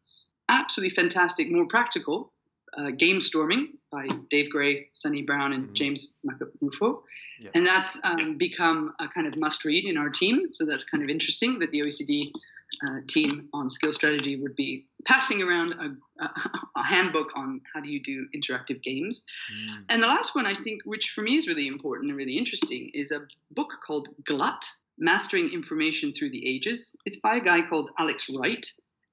Absolutely 0.49 0.95
fantastic, 0.95 1.51
more 1.51 1.67
practical. 1.67 2.33
Uh, 2.81 2.90
Gamestorming 2.93 3.73
by 3.93 4.07
Dave 4.31 4.49
Gray, 4.51 4.88
Sunni 4.95 5.21
Brown, 5.21 5.53
and 5.53 5.64
mm-hmm. 5.64 5.75
James 5.75 6.12
Macanufo. 6.25 7.03
Yeah. 7.40 7.51
And 7.55 7.66
that's 7.66 7.99
um, 8.05 8.38
become 8.38 8.95
a 8.99 9.07
kind 9.09 9.27
of 9.27 9.37
must 9.37 9.66
read 9.66 9.85
in 9.85 9.99
our 9.99 10.09
team. 10.09 10.49
So 10.49 10.64
that's 10.64 10.85
kind 10.85 11.03
of 11.03 11.11
interesting 11.11 11.59
that 11.59 11.73
the 11.73 11.81
OECD 11.81 12.33
uh, 12.88 13.01
team 13.07 13.49
on 13.53 13.69
skill 13.69 13.93
strategy 13.93 14.37
would 14.40 14.57
be 14.57 14.87
passing 15.05 15.43
around 15.43 15.75
a, 15.75 16.25
a, 16.25 16.31
a, 16.77 16.83
handbook 16.83 17.37
on 17.37 17.61
how 17.75 17.81
do 17.81 17.90
you 17.90 18.01
do 18.03 18.27
interactive 18.35 18.83
games. 18.83 19.27
Mm. 19.53 19.85
And 19.90 20.03
the 20.03 20.07
last 20.07 20.35
one, 20.35 20.47
I 20.47 20.55
think, 20.55 20.81
which 20.87 21.11
for 21.11 21.21
me 21.21 21.37
is 21.37 21.47
really 21.47 21.66
important 21.66 22.09
and 22.09 22.16
really 22.16 22.38
interesting, 22.38 22.90
is 22.95 23.11
a 23.11 23.27
book 23.51 23.75
called 23.87 24.09
Glut 24.25 24.64
Mastering 24.97 25.51
Information 25.53 26.14
Through 26.14 26.31
the 26.31 26.49
Ages. 26.49 26.97
It's 27.05 27.19
by 27.19 27.37
a 27.37 27.40
guy 27.40 27.61
called 27.69 27.90
Alex 27.99 28.27
Wright. 28.31 28.66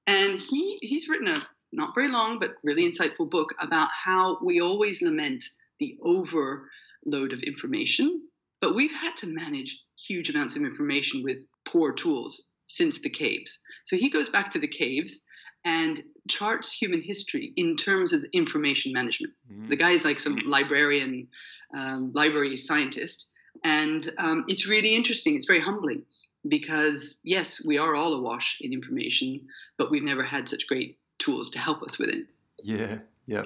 And 0.06 0.40
he, 0.40 0.78
he's 0.80 1.08
written 1.08 1.28
a 1.28 1.46
not 1.72 1.94
very 1.94 2.08
long, 2.08 2.38
but 2.38 2.54
really 2.62 2.90
insightful 2.90 3.28
book 3.28 3.54
about 3.60 3.90
how 3.92 4.38
we 4.42 4.60
always 4.60 5.02
lament 5.02 5.44
the 5.78 5.96
overload 6.02 7.32
of 7.32 7.42
information, 7.42 8.22
but 8.60 8.74
we've 8.74 8.94
had 8.94 9.16
to 9.16 9.26
manage 9.26 9.82
huge 10.06 10.30
amounts 10.30 10.56
of 10.56 10.62
information 10.62 11.22
with 11.22 11.44
poor 11.64 11.92
tools 11.92 12.48
since 12.66 13.00
the 13.00 13.10
caves. 13.10 13.58
So 13.84 13.96
he 13.96 14.10
goes 14.10 14.28
back 14.28 14.52
to 14.52 14.58
the 14.58 14.68
caves 14.68 15.22
and 15.64 16.02
charts 16.28 16.72
human 16.72 17.02
history 17.02 17.52
in 17.56 17.76
terms 17.76 18.12
of 18.12 18.24
information 18.32 18.92
management. 18.92 19.32
Mm-hmm. 19.50 19.68
The 19.68 19.76
guy 19.76 19.90
is 19.92 20.04
like 20.04 20.20
some 20.20 20.38
librarian, 20.46 21.28
um, 21.74 22.12
library 22.14 22.56
scientist, 22.56 23.30
and 23.64 24.10
um, 24.18 24.44
it's 24.48 24.68
really 24.68 24.94
interesting. 24.94 25.34
It's 25.34 25.46
very 25.46 25.60
humbling 25.60 26.04
because, 26.46 27.18
yes, 27.24 27.64
we 27.64 27.78
are 27.78 27.94
all 27.94 28.14
awash 28.14 28.58
in 28.60 28.72
information, 28.72 29.46
but 29.76 29.90
we've 29.90 30.04
never 30.04 30.22
had 30.22 30.48
such 30.48 30.66
great 30.68 30.98
tools 31.18 31.50
to 31.50 31.58
help 31.58 31.82
us 31.82 31.98
with 31.98 32.10
it. 32.10 32.26
Yeah, 32.62 32.98
yeah. 33.26 33.42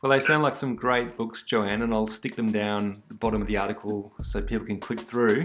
Well, 0.00 0.10
they 0.10 0.22
sound 0.22 0.42
like 0.42 0.54
some 0.54 0.76
great 0.76 1.16
books, 1.16 1.42
Joanne, 1.42 1.82
and 1.82 1.92
I'll 1.92 2.06
stick 2.06 2.36
them 2.36 2.52
down 2.52 3.02
the 3.08 3.14
bottom 3.14 3.40
of 3.40 3.46
the 3.46 3.56
article 3.56 4.12
so 4.22 4.40
people 4.40 4.66
can 4.66 4.78
click 4.78 5.00
through. 5.00 5.44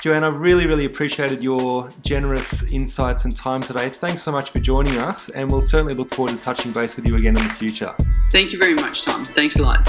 Joanne, 0.00 0.24
I 0.24 0.28
really, 0.28 0.66
really 0.66 0.84
appreciated 0.84 1.44
your 1.44 1.90
generous 2.02 2.70
insights 2.72 3.24
and 3.24 3.36
time 3.36 3.62
today. 3.62 3.88
Thanks 3.88 4.22
so 4.22 4.32
much 4.32 4.50
for 4.50 4.58
joining 4.58 4.98
us, 4.98 5.28
and 5.28 5.50
we'll 5.50 5.62
certainly 5.62 5.94
look 5.94 6.10
forward 6.10 6.32
to 6.32 6.42
touching 6.42 6.72
base 6.72 6.96
with 6.96 7.06
you 7.06 7.16
again 7.16 7.36
in 7.36 7.46
the 7.46 7.54
future. 7.54 7.94
Thank 8.32 8.52
you 8.52 8.58
very 8.58 8.74
much, 8.74 9.02
Tom. 9.02 9.24
Thanks 9.24 9.58
a 9.58 9.62
lot. 9.62 9.88